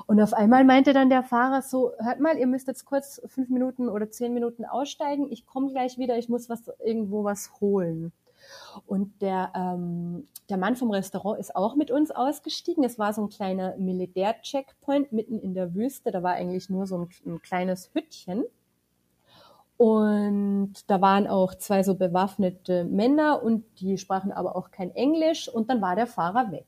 [0.08, 3.50] Und auf einmal meinte dann der Fahrer so, hört mal, ihr müsst jetzt kurz fünf
[3.50, 8.12] Minuten oder zehn Minuten aussteigen, ich komme gleich wieder, ich muss was irgendwo was holen.
[8.86, 12.84] Und der, ähm, der Mann vom Restaurant ist auch mit uns ausgestiegen.
[12.84, 16.12] Es war so ein kleiner Militär-Checkpoint mitten in der Wüste.
[16.12, 18.44] Da war eigentlich nur so ein, ein kleines Hüttchen.
[19.82, 25.50] Und da waren auch zwei so bewaffnete Männer und die sprachen aber auch kein Englisch.
[25.50, 26.68] Und dann war der Fahrer weg.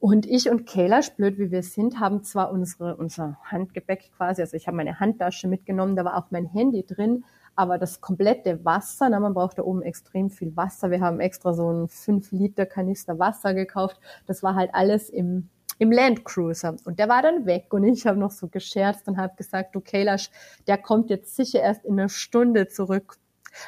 [0.00, 4.56] Und ich und Kayla, blöd wie wir sind, haben zwar unsere, unser Handgepäck quasi, also
[4.56, 9.10] ich habe meine Handtasche mitgenommen, da war auch mein Handy drin, aber das komplette Wasser,
[9.10, 10.90] na, man braucht da oben extrem viel Wasser.
[10.90, 14.00] Wir haben extra so einen 5 Liter Kanister Wasser gekauft.
[14.26, 16.76] Das war halt alles im, im Landcruiser.
[16.84, 19.80] Und der war dann weg und ich habe noch so gescherzt und habe gesagt, du
[19.80, 20.30] Kailash,
[20.66, 23.16] der kommt jetzt sicher erst in einer Stunde zurück.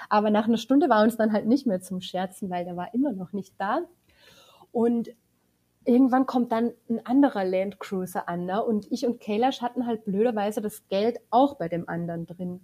[0.09, 2.95] Aber nach einer Stunde war uns dann halt nicht mehr zum Scherzen, weil der war
[2.95, 3.81] immer noch nicht da.
[4.73, 5.11] Und
[5.85, 8.65] irgendwann kommt dann ein anderer Landcruiser an, ne?
[8.65, 12.61] und ich und Kailash hatten halt blöderweise das Geld auch bei dem anderen drin.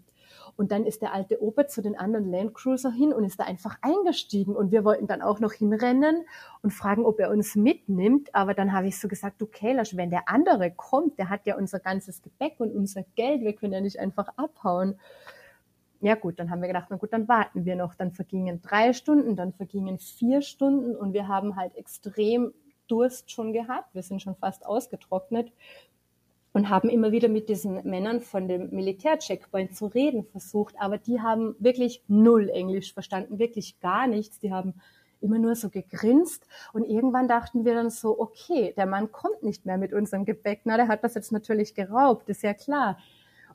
[0.61, 3.79] Und dann ist der alte Opa zu den anderen Landcruiser hin und ist da einfach
[3.81, 4.55] eingestiegen.
[4.55, 6.27] Und wir wollten dann auch noch hinrennen
[6.61, 8.35] und fragen, ob er uns mitnimmt.
[8.35, 11.57] Aber dann habe ich so gesagt, du Kailash, wenn der andere kommt, der hat ja
[11.57, 15.01] unser ganzes Gepäck und unser Geld, wir können ja nicht einfach abhauen.
[16.03, 17.95] Ja gut, dann haben wir gedacht, na gut, dann warten wir noch.
[17.95, 22.53] Dann vergingen drei Stunden, dann vergingen vier Stunden und wir haben halt extrem
[22.87, 23.95] Durst schon gehabt.
[23.95, 25.53] Wir sind schon fast ausgetrocknet
[26.53, 31.21] und haben immer wieder mit diesen Männern von dem Militärcheckpoint zu reden versucht, aber die
[31.21, 34.39] haben wirklich null Englisch verstanden, wirklich gar nichts.
[34.41, 34.75] Die haben
[35.21, 39.67] immer nur so gegrinst und irgendwann dachten wir dann so, okay, der Mann kommt nicht
[39.67, 42.99] mehr mit unserem Gepäck, na, der hat das jetzt natürlich geraubt, ist ja klar.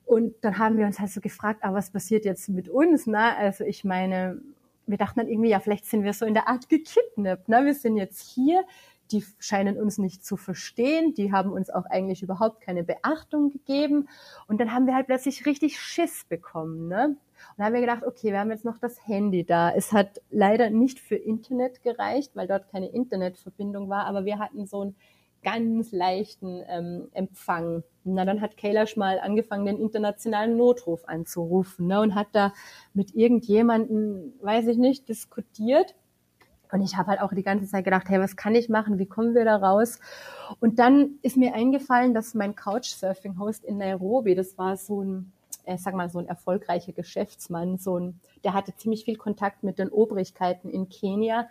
[0.05, 3.35] Und dann haben wir uns halt so gefragt, aber was passiert jetzt mit uns, na?
[3.35, 4.39] Also ich meine,
[4.85, 7.65] wir dachten dann irgendwie, ja, vielleicht sind wir so in der Art gekidnappt, na?
[7.65, 8.63] Wir sind jetzt hier,
[9.11, 14.07] die scheinen uns nicht zu verstehen, die haben uns auch eigentlich überhaupt keine Beachtung gegeben.
[14.47, 16.87] Und dann haben wir halt plötzlich richtig Schiss bekommen.
[16.87, 17.07] Ne?
[17.07, 17.17] Und
[17.57, 19.71] dann haben wir gedacht, okay, wir haben jetzt noch das Handy da.
[19.71, 24.65] Es hat leider nicht für Internet gereicht, weil dort keine Internetverbindung war, aber wir hatten
[24.65, 24.95] so einen
[25.43, 27.83] ganz leichten ähm, Empfang.
[28.03, 32.51] Na, dann hat Kailash mal angefangen, den internationalen Notruf anzurufen ne, und hat da
[32.93, 35.95] mit irgendjemanden, weiß ich nicht, diskutiert
[36.75, 38.99] und ich habe halt auch die ganze Zeit gedacht, hey, was kann ich machen?
[38.99, 39.97] Wie kommen wir da raus?
[40.59, 45.31] Und dann ist mir eingefallen, dass mein Couchsurfing-Host in Nairobi, das war so ein,
[45.65, 49.79] ich sag mal, so ein erfolgreicher Geschäftsmann, so ein, der hatte ziemlich viel Kontakt mit
[49.79, 51.47] den Obrigkeiten in Kenia.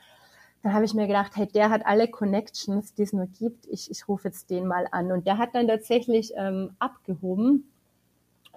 [0.62, 3.64] Dann habe ich mir gedacht, hey, der hat alle Connections, die es nur gibt.
[3.64, 5.10] Ich, ich rufe jetzt den mal an.
[5.10, 7.70] Und der hat dann tatsächlich ähm, abgehoben.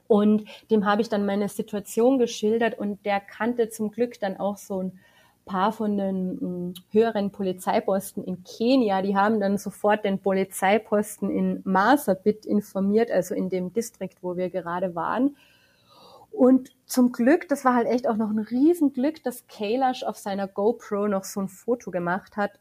[0.07, 4.57] Und dem habe ich dann meine Situation geschildert und der kannte zum Glück dann auch
[4.57, 4.99] so ein
[5.47, 11.61] paar von den hm, höheren Polizeiposten in Kenia, die haben dann sofort den Polizeiposten in
[11.63, 15.35] Marsabit informiert, also in dem Distrikt, wo wir gerade waren.
[16.31, 20.47] Und zum Glück, das war halt echt auch noch ein Riesenglück, dass Kailash auf seiner
[20.47, 22.51] GoPro noch so ein Foto gemacht hat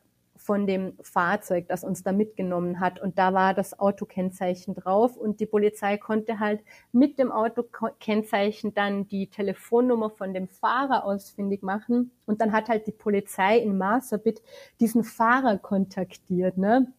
[0.47, 3.01] von dem Fahrzeug, das uns da mitgenommen hat.
[3.01, 6.61] Und da war das Autokennzeichen drauf und die Polizei konnte halt
[6.92, 12.12] mit dem Autokennzeichen dann die Telefonnummer von dem Fahrer ausfindig machen.
[12.26, 14.40] Und dann hat halt die Polizei in Marsabit
[14.78, 16.92] diesen Fahrer kontaktiert, ne?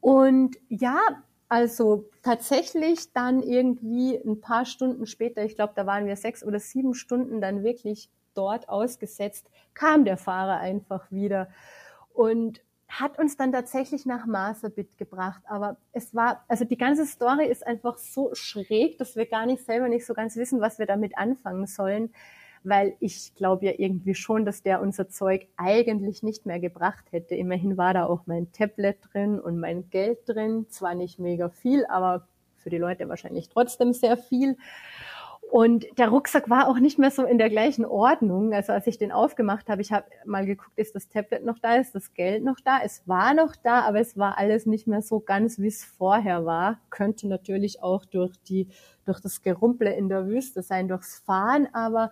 [0.00, 0.98] Und ja,
[1.48, 6.58] also tatsächlich dann irgendwie ein paar Stunden später, ich glaube, da waren wir sechs oder
[6.58, 11.48] sieben Stunden dann wirklich dort ausgesetzt, kam der Fahrer einfach wieder
[12.14, 15.42] und hat uns dann tatsächlich nach Maserbit gebracht.
[15.48, 19.64] Aber es war, also die ganze Story ist einfach so schräg, dass wir gar nicht
[19.64, 22.10] selber nicht so ganz wissen, was wir damit anfangen sollen.
[22.62, 27.34] Weil ich glaube ja irgendwie schon, dass der unser Zeug eigentlich nicht mehr gebracht hätte.
[27.34, 30.66] Immerhin war da auch mein Tablet drin und mein Geld drin.
[30.70, 34.56] Zwar nicht mega viel, aber für die Leute wahrscheinlich trotzdem sehr viel.
[35.54, 38.52] Und der Rucksack war auch nicht mehr so in der gleichen Ordnung.
[38.52, 41.76] Also als ich den aufgemacht habe, ich habe mal geguckt, ist das Tablet noch da,
[41.76, 42.80] ist das Geld noch da?
[42.82, 46.44] Es war noch da, aber es war alles nicht mehr so ganz, wie es vorher
[46.44, 46.80] war.
[46.90, 48.66] Könnte natürlich auch durch die,
[49.04, 52.10] durch das Gerumple in der Wüste sein, durchs Fahren, aber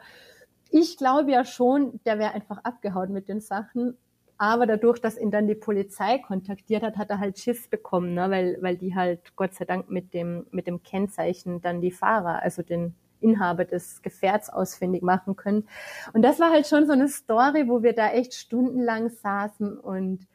[0.71, 3.97] ich glaube ja schon, der wäre einfach abgehauen mit den Sachen.
[4.39, 8.31] Aber dadurch, dass ihn dann die Polizei kontaktiert hat, hat er halt Schiss bekommen, ne?
[8.31, 12.41] weil, weil die halt Gott sei Dank mit dem, mit dem Kennzeichen dann die Fahrer,
[12.41, 15.69] also den Inhaber des Gefährts ausfindig machen können.
[16.13, 20.27] Und das war halt schon so eine Story, wo wir da echt stundenlang saßen und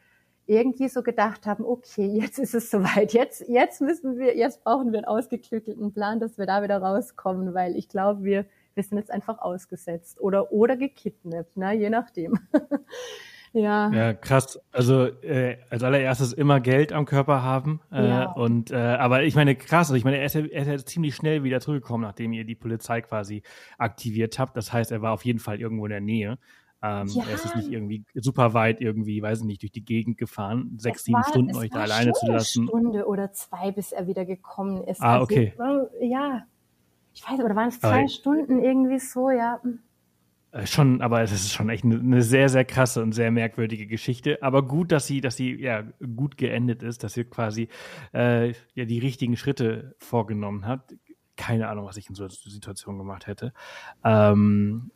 [0.47, 4.91] irgendwie so gedacht haben, okay, jetzt ist es soweit, jetzt, jetzt müssen wir, jetzt brauchen
[4.91, 8.97] wir einen ausgeklügelten Plan, dass wir da wieder rauskommen, weil ich glaube, wir, wir sind
[8.97, 12.39] jetzt einfach ausgesetzt oder, oder gekidnappt, ne, je nachdem.
[13.57, 13.91] Ja.
[13.91, 14.59] Ja, krass.
[14.71, 17.81] Also äh, als allererstes immer Geld am Körper haben.
[17.91, 18.31] Äh, ja.
[18.31, 20.77] Und äh, aber ich meine, krass, also ich meine, er ist, ja, er ist ja
[20.77, 23.41] ziemlich schnell wieder zurückgekommen, nachdem ihr die Polizei quasi
[23.79, 24.55] aktiviert habt.
[24.55, 26.37] Das heißt, er war auf jeden Fall irgendwo in der Nähe.
[26.83, 27.23] Ähm, ja.
[27.27, 31.05] Er ist nicht irgendwie super weit irgendwie, weiß ich nicht, durch die Gegend gefahren, sechs,
[31.05, 32.61] sieben Stunden euch da alleine zu lassen.
[32.61, 35.01] Eine Stunde oder zwei, bis er wieder gekommen ist.
[35.01, 35.53] Ah, also, okay.
[36.01, 36.43] Ja,
[37.15, 39.59] ich weiß, oder waren es zwei aber Stunden irgendwie so, ja.
[40.51, 43.87] Äh, schon, aber es ist schon echt eine, eine, sehr, sehr krasse und sehr merkwürdige
[43.87, 44.41] Geschichte.
[44.41, 45.83] Aber gut, dass sie, dass sie ja
[46.15, 47.69] gut geendet ist, dass sie quasi
[48.13, 50.95] äh, ja die richtigen Schritte vorgenommen hat.
[51.35, 53.53] Keine Ahnung, was ich in so einer Situation gemacht hätte.
[54.03, 54.91] Ähm,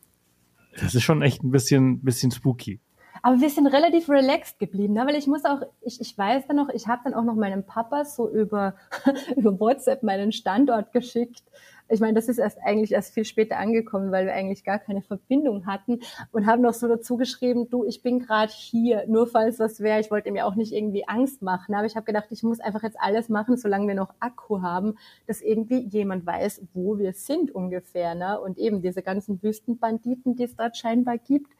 [0.80, 2.80] das ist schon echt ein bisschen, bisschen spooky.
[3.22, 5.06] Aber wir sind relativ relaxed geblieben, ne?
[5.06, 7.64] weil ich muss auch, ich, ich weiß dann noch, ich habe dann auch noch meinem
[7.64, 8.74] Papa so über,
[9.36, 11.44] über WhatsApp meinen Standort geschickt
[11.88, 15.02] ich meine, das ist erst eigentlich erst viel später angekommen, weil wir eigentlich gar keine
[15.02, 19.58] Verbindung hatten und haben noch so dazu geschrieben, du, ich bin gerade hier, nur falls
[19.58, 20.00] was wäre.
[20.00, 22.82] Ich wollte mir auch nicht irgendwie Angst machen, aber ich habe gedacht, ich muss einfach
[22.82, 27.54] jetzt alles machen, solange wir noch Akku haben, dass irgendwie jemand weiß, wo wir sind
[27.54, 28.14] ungefähr.
[28.14, 28.40] Ne?
[28.40, 31.52] Und eben diese ganzen Wüstenbanditen, die es dort scheinbar gibt.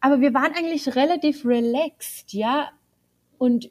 [0.00, 2.70] Aber wir waren eigentlich relativ relaxed, ja.
[3.38, 3.70] Und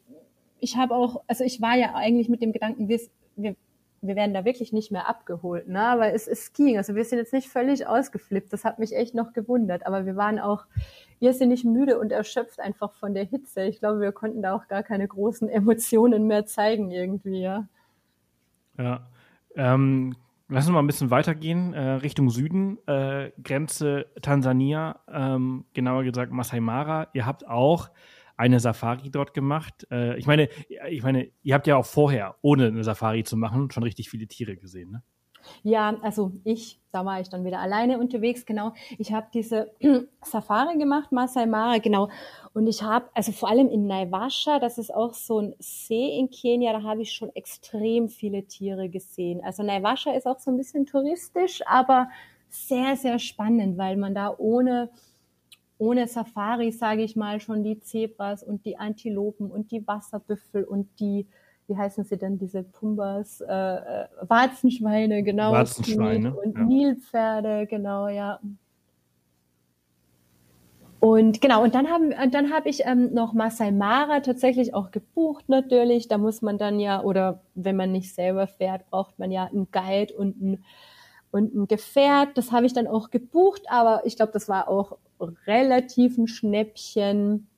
[0.60, 3.00] ich habe auch, also ich war ja eigentlich mit dem Gedanken, wir,
[3.36, 3.56] wir
[4.02, 5.82] wir werden da wirklich nicht mehr abgeholt, ne?
[5.82, 6.78] Aber es, es ging.
[6.78, 8.52] Also wir sind jetzt nicht völlig ausgeflippt.
[8.52, 9.86] Das hat mich echt noch gewundert.
[9.86, 10.64] Aber wir waren auch
[11.18, 13.62] irrsinnig müde und erschöpft einfach von der Hitze.
[13.64, 17.68] Ich glaube, wir konnten da auch gar keine großen Emotionen mehr zeigen irgendwie, ja.
[18.78, 19.06] Ja.
[19.54, 20.16] Ähm,
[20.48, 26.32] lass uns mal ein bisschen weitergehen, äh, Richtung Süden, äh, Grenze Tansania, ähm, genauer gesagt
[26.32, 27.08] Masai Mara.
[27.12, 27.90] Ihr habt auch
[28.40, 29.86] eine Safari dort gemacht.
[29.90, 30.48] Äh, ich meine,
[30.88, 34.26] ich meine, ihr habt ja auch vorher, ohne eine Safari zu machen, schon richtig viele
[34.26, 35.02] Tiere gesehen, ne?
[35.62, 38.72] Ja, also ich, da war ich dann wieder alleine unterwegs, genau.
[38.98, 39.72] Ich habe diese
[40.22, 42.10] Safari gemacht, Masai Mara, genau.
[42.52, 46.30] Und ich habe, also vor allem in Naivasha, das ist auch so ein See in
[46.30, 49.40] Kenia, da habe ich schon extrem viele Tiere gesehen.
[49.42, 52.08] Also Naivasha ist auch so ein bisschen touristisch, aber
[52.50, 54.90] sehr, sehr spannend, weil man da ohne
[55.80, 60.88] ohne Safari, sage ich mal, schon die Zebras und die Antilopen und die Wasserbüffel und
[61.00, 61.26] die,
[61.66, 65.52] wie heißen sie denn, diese Pumbas, äh, äh Warzenschweine, genau.
[65.52, 66.34] Warzenschweine.
[66.34, 66.64] Und ja.
[66.64, 68.40] Nilpferde, genau, ja.
[71.00, 75.48] Und genau, und dann haben, dann habe ich ähm, noch Masai Mara tatsächlich auch gebucht
[75.48, 76.08] natürlich.
[76.08, 79.68] Da muss man dann ja, oder wenn man nicht selber fährt, braucht man ja einen
[79.72, 80.64] Guide und ein,
[81.30, 82.36] und ein Gefährt.
[82.36, 84.98] Das habe ich dann auch gebucht, aber ich glaube, das war auch
[85.46, 87.48] relativ ein Schnäppchen.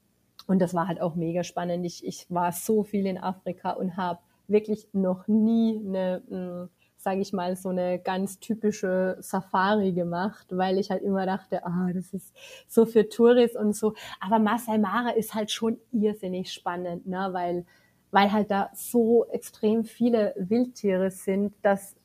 [0.46, 1.84] Und das war halt auch mega spannend.
[1.86, 7.20] Ich, ich war so viel in Afrika und habe wirklich noch nie eine, hm, sage
[7.20, 12.12] ich mal, so eine ganz typische Safari gemacht, weil ich halt immer dachte, ah, das
[12.12, 12.34] ist
[12.68, 13.94] so für Touris und so.
[14.20, 17.64] Aber Masai Mara ist halt schon irrsinnig spannend, ne, weil
[18.12, 21.96] weil halt da so extrem viele Wildtiere sind, dass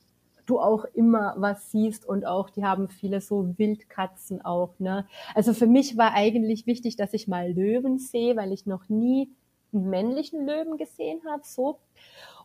[0.48, 5.06] du auch immer was siehst und auch, die haben viele so Wildkatzen auch, ne?
[5.36, 9.30] Also für mich war eigentlich wichtig, dass ich mal Löwen sehe, weil ich noch nie
[9.74, 11.80] einen männlichen Löwen gesehen habe, so.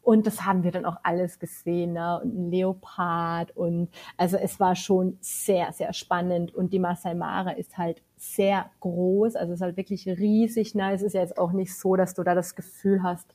[0.03, 2.21] Und das haben wir dann auch alles gesehen, ne?
[2.21, 6.53] Und ein Leopard und also es war schon sehr, sehr spannend.
[6.53, 10.75] Und die Masai Mara ist halt sehr groß, also es ist halt wirklich riesig.
[10.75, 10.93] Ne?
[10.93, 13.33] Es ist ja jetzt auch nicht so, dass du da das Gefühl hast,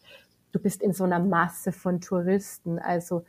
[0.52, 2.80] du bist in so einer Masse von Touristen.
[2.80, 3.24] Also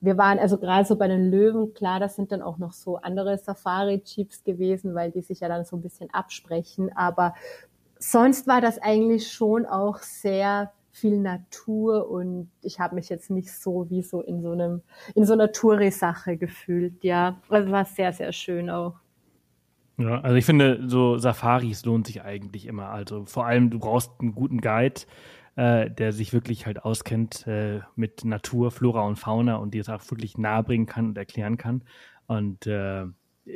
[0.00, 2.96] wir waren also gerade so bei den Löwen, klar, das sind dann auch noch so
[2.96, 6.90] andere Safari-Jeeps gewesen, weil die sich ja dann so ein bisschen absprechen.
[6.96, 7.34] Aber
[7.98, 13.52] sonst war das eigentlich schon auch sehr viel Natur und ich habe mich jetzt nicht
[13.52, 14.82] so wie so in so einem
[15.14, 17.04] in so einer Touri-Sache gefühlt.
[17.04, 18.94] Ja, also war sehr sehr schön auch.
[19.98, 22.90] Ja, also ich finde, so Safaris lohnt sich eigentlich immer.
[22.90, 25.00] Also vor allem, du brauchst einen guten Guide,
[25.58, 29.88] äh, der sich wirklich halt auskennt äh, mit Natur, Flora und Fauna und die es
[29.88, 31.82] auch wirklich nahebringen kann und erklären kann.
[32.28, 33.06] Und äh,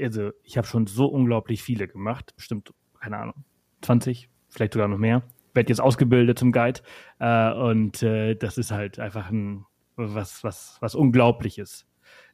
[0.00, 3.44] also ich habe schon so unglaublich viele gemacht, bestimmt, keine Ahnung,
[3.82, 5.22] 20, vielleicht sogar noch mehr.
[5.54, 6.80] Werd jetzt ausgebildet zum Guide
[7.20, 11.86] äh, und äh, das ist halt einfach ein was, was, was Unglaubliches,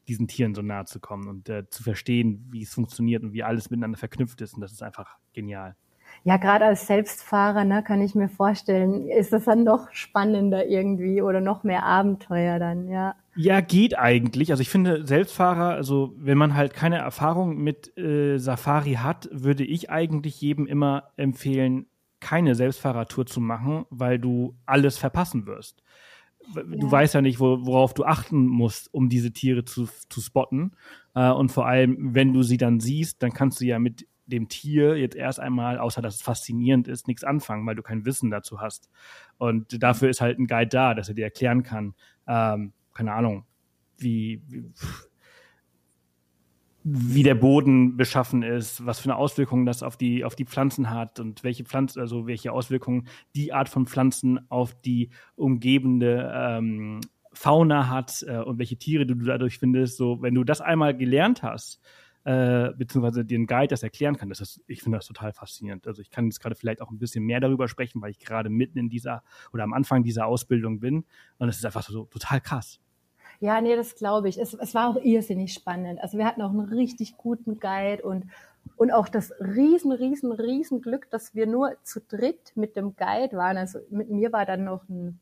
[0.07, 3.43] diesen Tieren so nahe zu kommen und äh, zu verstehen, wie es funktioniert und wie
[3.43, 4.55] alles miteinander verknüpft ist.
[4.55, 5.77] Und das ist einfach genial.
[6.25, 11.23] Ja, gerade als Selbstfahrer, ne, kann ich mir vorstellen, ist das dann noch spannender irgendwie
[11.23, 13.15] oder noch mehr Abenteuer dann, ja.
[13.37, 14.51] Ja, geht eigentlich.
[14.51, 19.65] Also ich finde Selbstfahrer, also wenn man halt keine Erfahrung mit äh, Safari hat, würde
[19.65, 21.87] ich eigentlich jedem immer empfehlen,
[22.21, 25.83] keine Selbstfahrertour zu machen, weil du alles verpassen wirst.
[26.55, 26.91] Du ja.
[26.91, 30.73] weißt ja nicht, wo, worauf du achten musst, um diese Tiere zu, zu spotten.
[31.15, 34.49] Äh, und vor allem, wenn du sie dann siehst, dann kannst du ja mit dem
[34.49, 38.31] Tier jetzt erst einmal, außer dass es faszinierend ist, nichts anfangen, weil du kein Wissen
[38.31, 38.91] dazu hast.
[39.39, 41.95] Und dafür ist halt ein Guide da, dass er dir erklären kann,
[42.27, 43.45] ähm, keine Ahnung,
[43.97, 44.65] wie, wie,
[46.85, 50.91] wie der Boden beschaffen ist, was für eine Auswirkung das auf die, auf die Pflanzen
[50.91, 57.01] hat und welche Pflanzen, also welche Auswirkungen die Art von Pflanzen auf die umgebende ähm,
[57.33, 59.97] Fauna hat äh, und welche Tiere du dadurch findest.
[59.97, 61.81] So, wenn du das einmal gelernt hast,
[62.25, 64.29] äh, beziehungsweise dir ein Guide das erklären kann.
[64.29, 65.87] Das ist, ich finde das total faszinierend.
[65.87, 68.51] Also ich kann jetzt gerade vielleicht auch ein bisschen mehr darüber sprechen, weil ich gerade
[68.51, 71.05] mitten in dieser oder am Anfang dieser Ausbildung bin.
[71.39, 72.81] Und es ist einfach so total krass.
[73.41, 74.39] Ja, nee, das glaube ich.
[74.39, 76.01] Es, es war auch irrsinnig spannend.
[76.01, 78.27] Also wir hatten auch einen richtig guten Guide und
[78.77, 83.37] und auch das riesen, riesen, riesen Glück, dass wir nur zu dritt mit dem Guide
[83.37, 83.57] waren.
[83.57, 85.21] Also mit mir war dann noch ein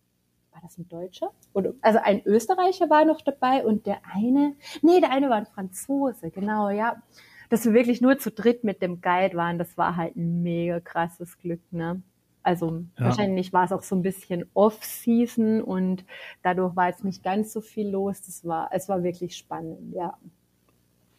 [0.57, 1.31] war das ein Deutscher?
[1.53, 5.47] Oder, also ein Österreicher war noch dabei und der eine, nee, der eine war ein
[5.47, 7.03] Franzose, genau, ja.
[7.51, 10.81] Dass wir wirklich nur zu dritt mit dem Guide waren, das war halt ein mega
[10.81, 12.03] krasses Glück, ne?
[12.43, 13.07] Also ja.
[13.07, 16.05] wahrscheinlich war es auch so ein bisschen Off-Season und
[16.43, 18.23] dadurch war jetzt nicht ganz so viel los.
[18.23, 20.17] Das war, es war wirklich spannend, ja.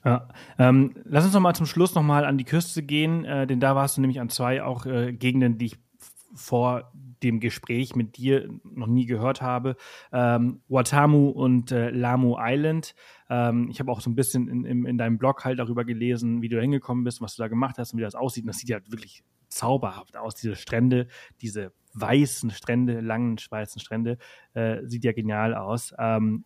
[0.04, 3.46] Ja, ähm, lass uns noch mal zum Schluss noch mal an die Küste gehen, äh,
[3.46, 5.78] denn da warst du nämlich an zwei auch äh, Gegenden, die ich
[6.34, 6.92] vor
[7.24, 9.76] dem Gespräch mit dir noch nie gehört habe.
[10.12, 12.96] Ähm, Watamu und äh, Lamu Island.
[13.30, 16.42] Ähm, ich habe auch so ein bisschen in, in, in, deinem Blog halt darüber gelesen,
[16.42, 18.44] wie du da hingekommen bist, was du da gemacht hast und wie das aussieht.
[18.44, 20.36] Und das sieht ja wirklich zauberhaft aus.
[20.36, 21.08] Diese Strände,
[21.42, 24.18] diese weißen Strände, langen weißen Strände,
[24.54, 25.94] äh, sieht ja genial aus.
[25.98, 26.46] Ähm,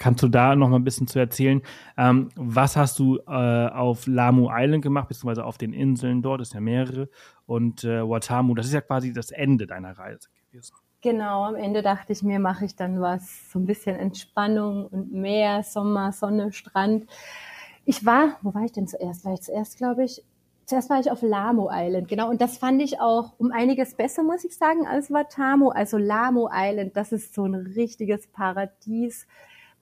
[0.00, 1.60] Kannst du da noch mal ein bisschen zu erzählen?
[1.98, 6.54] Ähm, was hast du äh, auf Lamu Island gemacht, beziehungsweise auf den Inseln dort, sind
[6.54, 7.10] ja mehrere,
[7.44, 10.74] und äh, Watamu, das ist ja quasi das Ende deiner Reise gewesen.
[11.02, 15.12] Genau, am Ende dachte ich mir, mache ich dann was, so ein bisschen Entspannung und
[15.12, 17.06] Meer, Sommer, Sonne, Strand.
[17.84, 19.26] Ich war, wo war ich denn zuerst?
[19.26, 20.24] War ich zuerst, glaube ich,
[20.64, 22.30] zuerst war ich auf Lamo Island, genau.
[22.30, 25.68] Und das fand ich auch um einiges besser, muss ich sagen, als Watamu.
[25.68, 29.26] Also Lamo Island, das ist so ein richtiges Paradies.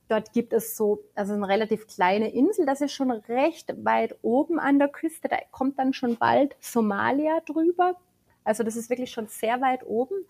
[0.09, 4.59] Dort gibt es so, also eine relativ kleine Insel, das ist schon recht weit oben
[4.59, 5.29] an der Küste.
[5.29, 7.95] Da kommt dann schon bald Somalia drüber.
[8.43, 10.25] Also das ist wirklich schon sehr weit oben.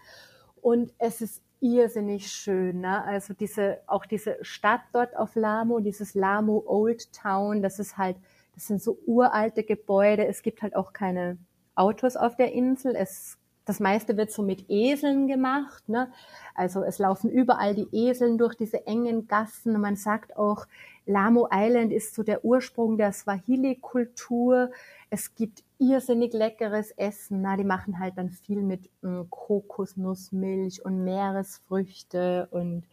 [0.61, 2.81] Und es ist irrsinnig schön.
[2.81, 3.05] Ne?
[3.05, 8.17] Also diese, auch diese Stadt dort auf Lamu, dieses Lamu Old Town, das ist halt,
[8.55, 10.27] das sind so uralte Gebäude.
[10.27, 11.39] Es gibt halt auch keine
[11.77, 12.97] Autos auf der Insel.
[12.97, 13.39] Es
[13.69, 15.87] das meiste wird so mit Eseln gemacht.
[15.91, 16.11] Ne?
[16.55, 19.79] Also es laufen überall die Eseln durch diese engen Gassen.
[19.79, 20.67] Man sagt auch,
[21.05, 24.71] Lamo Island ist so der Ursprung der Swahili-Kultur.
[25.11, 27.43] Es gibt irrsinnig leckeres Essen.
[27.43, 32.85] Na, die machen halt dann viel mit mh, hm, Kokosnussmilch und Meeresfrüchte und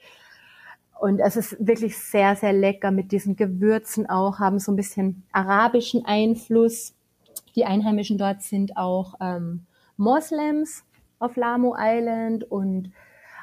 [0.97, 5.23] und es ist wirklich sehr, sehr lecker mit diesen Gewürzen auch, haben so ein bisschen
[5.34, 6.93] arabischen Einfluss.
[7.57, 9.65] Die Einheimischen dort sind auch ähm,
[9.97, 10.83] Moslems
[11.19, 12.91] auf Lamu Island und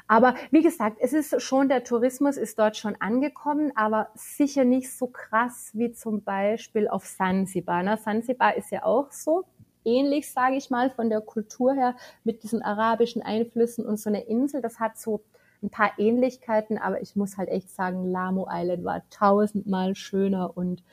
[0.07, 4.91] aber wie gesagt, es ist schon, der Tourismus ist dort schon angekommen, aber sicher nicht
[4.95, 7.83] so krass wie zum Beispiel auf Sansibar.
[7.83, 7.97] Ne?
[7.97, 9.45] Sansibar ist ja auch so
[9.85, 14.25] ähnlich, sage ich mal, von der Kultur her mit diesen arabischen Einflüssen und so eine
[14.25, 14.61] Insel.
[14.61, 15.23] Das hat so
[15.61, 20.83] ein paar Ähnlichkeiten, aber ich muss halt echt sagen, Lamu Island war tausendmal schöner und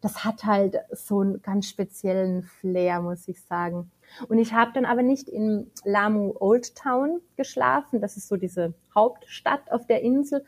[0.00, 3.90] das hat halt so einen ganz speziellen Flair, muss ich sagen.
[4.28, 8.74] Und ich habe dann aber nicht in Lamu Old Town geschlafen, das ist so diese
[8.94, 10.44] Hauptstadt auf der Insel,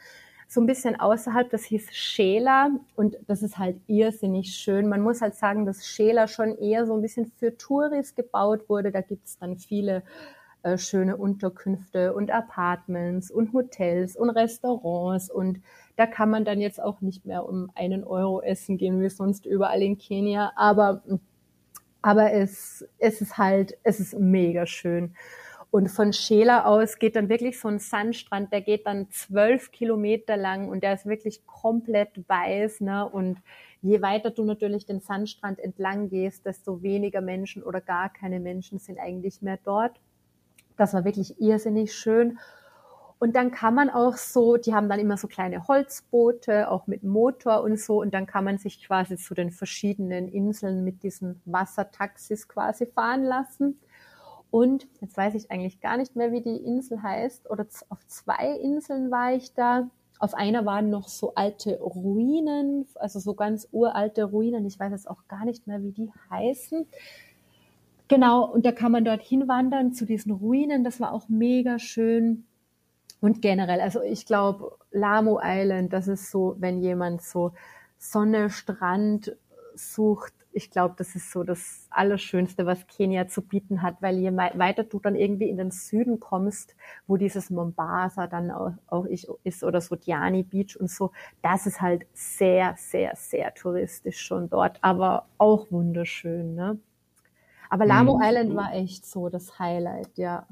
[0.48, 4.88] so ein bisschen außerhalb, das hieß Schela und das ist halt irrsinnig schön.
[4.88, 8.90] Man muss halt sagen, dass Schela schon eher so ein bisschen für Touris gebaut wurde.
[8.90, 10.02] Da gibt's dann viele
[10.62, 15.60] äh, schöne Unterkünfte und Apartments und Hotels und Restaurants und
[15.96, 19.46] da kann man dann jetzt auch nicht mehr um einen Euro essen gehen wie sonst
[19.46, 21.02] überall in Kenia, aber
[22.02, 25.14] aber es, es ist halt, es ist mega schön.
[25.70, 30.36] Und von Schela aus geht dann wirklich so ein Sandstrand, der geht dann zwölf Kilometer
[30.36, 32.80] lang und der ist wirklich komplett weiß.
[32.80, 33.08] Ne?
[33.08, 33.38] Und
[33.80, 38.80] je weiter du natürlich den Sandstrand entlang gehst, desto weniger Menschen oder gar keine Menschen
[38.80, 40.00] sind eigentlich mehr dort.
[40.76, 42.38] Das war wirklich irrsinnig schön.
[43.20, 47.04] Und dann kann man auch so, die haben dann immer so kleine Holzboote, auch mit
[47.04, 48.00] Motor und so.
[48.00, 53.22] Und dann kann man sich quasi zu den verschiedenen Inseln mit diesen Wassertaxis quasi fahren
[53.22, 53.78] lassen.
[54.50, 57.50] Und jetzt weiß ich eigentlich gar nicht mehr, wie die Insel heißt.
[57.50, 59.90] Oder auf zwei Inseln war ich da.
[60.18, 64.64] Auf einer waren noch so alte Ruinen, also so ganz uralte Ruinen.
[64.64, 66.86] Ich weiß jetzt auch gar nicht mehr, wie die heißen.
[68.08, 70.84] Genau, und da kann man dort hinwandern zu diesen Ruinen.
[70.84, 72.46] Das war auch mega schön.
[73.20, 77.52] Und generell, also ich glaube, Lamo Island, das ist so, wenn jemand so
[77.98, 79.36] Sonne, Strand
[79.74, 84.36] sucht, ich glaube, das ist so das Allerschönste, was Kenia zu bieten hat, weil je
[84.36, 86.74] weiter du dann irgendwie in den Süden kommst,
[87.06, 89.06] wo dieses Mombasa dann auch, auch
[89.44, 91.12] ist oder so Diani Beach und so,
[91.42, 96.78] das ist halt sehr, sehr, sehr touristisch schon dort, aber auch wunderschön, ne?
[97.68, 98.22] Aber Lamo mhm.
[98.24, 100.46] Island war echt so das Highlight, ja.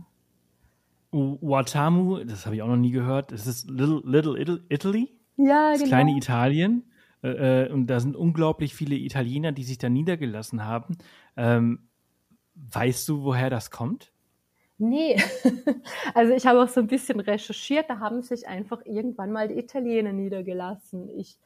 [1.11, 3.33] Watamu, das habe ich auch noch nie gehört.
[3.33, 5.11] Das ist Little, Little Italy.
[5.37, 5.89] Ja, das genau.
[5.89, 6.85] kleine Italien.
[7.23, 10.99] Äh, äh, und da sind unglaublich viele Italiener, die sich da niedergelassen haben.
[11.37, 11.89] Ähm,
[12.55, 14.13] weißt du, woher das kommt?
[14.79, 15.17] Nee,
[16.15, 19.59] also ich habe auch so ein bisschen recherchiert, da haben sich einfach irgendwann mal die
[19.59, 21.09] Italiener niedergelassen.
[21.19, 21.37] Ich,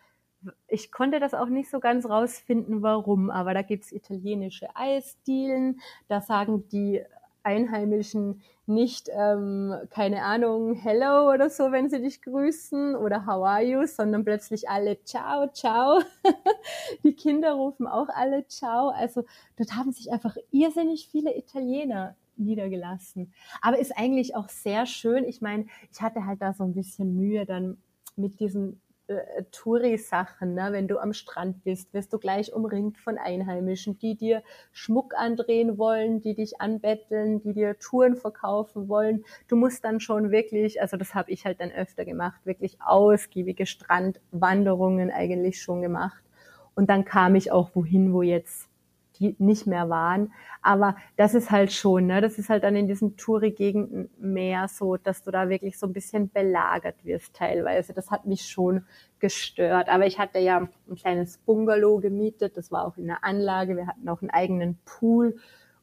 [0.69, 6.21] ich konnte das auch nicht so ganz rausfinden, warum, aber da gibt's italienische Eisdielen, da
[6.21, 7.03] sagen die
[7.45, 13.63] Einheimischen nicht, ähm, keine Ahnung, hello oder so, wenn sie dich grüßen oder how are
[13.63, 16.01] you, sondern plötzlich alle ciao, ciao.
[17.05, 18.89] Die Kinder rufen auch alle ciao.
[18.91, 19.25] Also
[19.57, 23.33] dort haben sich einfach irrsinnig viele Italiener niedergelassen.
[23.61, 25.25] Aber ist eigentlich auch sehr schön.
[25.25, 27.79] Ich meine, ich hatte halt da so ein bisschen Mühe dann
[28.17, 30.55] mit diesen äh, Touri-Sachen.
[30.55, 30.69] Ne?
[30.71, 34.43] Wenn du am Strand bist, wirst du gleich umringt von Einheimischen, die dir
[34.73, 39.25] Schmuck andrehen wollen, die dich anbetteln, die dir Touren verkaufen wollen.
[39.49, 43.67] Du musst dann schon wirklich, also das habe ich halt dann öfter gemacht, wirklich ausgiebige
[43.67, 46.23] Strandwanderungen eigentlich schon gemacht.
[46.75, 48.72] Und dann kam ich auch wohin, wo jetzt
[49.39, 50.33] nicht mehr waren.
[50.63, 54.97] Aber das ist halt schon, ne, das ist halt dann in diesen Touri-Gegenden mehr so,
[54.97, 57.93] dass du da wirklich so ein bisschen belagert wirst teilweise.
[57.93, 58.85] Das hat mich schon
[59.19, 59.89] gestört.
[59.89, 63.77] Aber ich hatte ja ein kleines Bungalow gemietet, das war auch in der Anlage.
[63.77, 65.37] Wir hatten auch einen eigenen Pool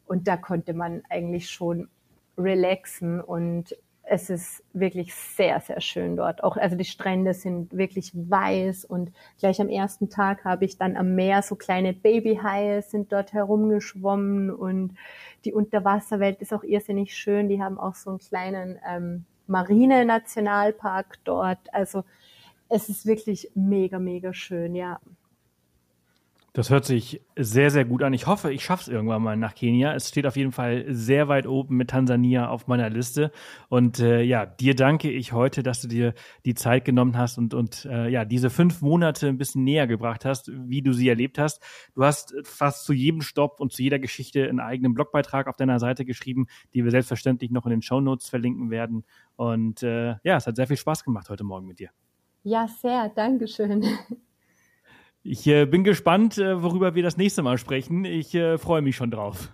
[0.06, 1.90] und da konnte man eigentlich schon
[2.38, 3.76] relaxen und
[4.12, 6.44] es ist wirklich sehr, sehr schön dort.
[6.44, 10.98] Auch, also die Strände sind wirklich weiß und gleich am ersten Tag habe ich dann
[10.98, 14.96] am Meer so kleine Babyhaie sind dort herumgeschwommen und
[15.46, 17.50] die Unterwasserwelt ist auch irrsinnig schön.
[17.50, 21.72] Die haben auch so einen kleinen ähm, Marine-Nationalpark dort.
[21.72, 22.04] Also
[22.68, 25.00] es ist wirklich mega, mega schön, ja.
[26.54, 28.14] Das hört sich sehr, sehr gut an.
[28.14, 29.94] Ich hoffe, ich schaffe es irgendwann mal nach Kenia.
[29.94, 33.32] Es steht auf jeden Fall sehr weit oben mit Tansania auf meiner Liste.
[33.70, 36.14] Und äh, ja, dir danke ich heute, dass du dir
[36.46, 40.26] die Zeit genommen hast und, und äh, ja, diese fünf Monate ein bisschen näher gebracht
[40.26, 41.62] hast, wie du sie erlebt hast.
[41.94, 45.80] Du hast fast zu jedem Stopp und zu jeder Geschichte einen eigenen Blogbeitrag auf deiner
[45.80, 49.06] Seite geschrieben, die wir selbstverständlich noch in den Show Notes verlinken werden.
[49.36, 51.90] Und äh, ja, es hat sehr viel Spaß gemacht heute Morgen mit dir.
[52.44, 53.10] Ja, sehr.
[53.10, 53.86] Dankeschön.
[55.24, 58.06] Ich äh, bin gespannt, äh, worüber wir das nächste Mal sprechen.
[58.06, 59.52] Ich äh, freue mich schon drauf.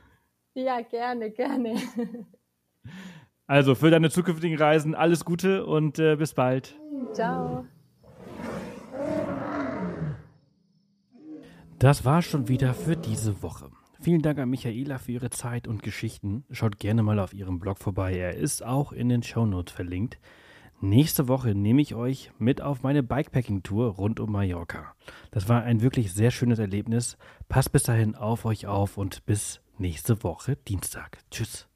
[0.54, 1.76] Ja, gerne, gerne.
[3.48, 6.80] Also für deine zukünftigen Reisen alles Gute und äh, bis bald.
[7.14, 7.66] Ciao.
[11.78, 13.70] Das war schon wieder für diese Woche.
[14.00, 16.46] Vielen Dank an Michaela für ihre Zeit und Geschichten.
[16.52, 18.16] Schaut gerne mal auf ihrem Blog vorbei.
[18.16, 20.18] Er ist auch in den Shownotes verlinkt.
[20.82, 24.94] Nächste Woche nehme ich euch mit auf meine Bikepacking-Tour rund um Mallorca.
[25.32, 27.18] Das war ein wirklich sehr schönes Erlebnis.
[27.48, 31.20] Passt bis dahin auf euch auf und bis nächste Woche Dienstag.
[31.32, 31.68] Tschüss.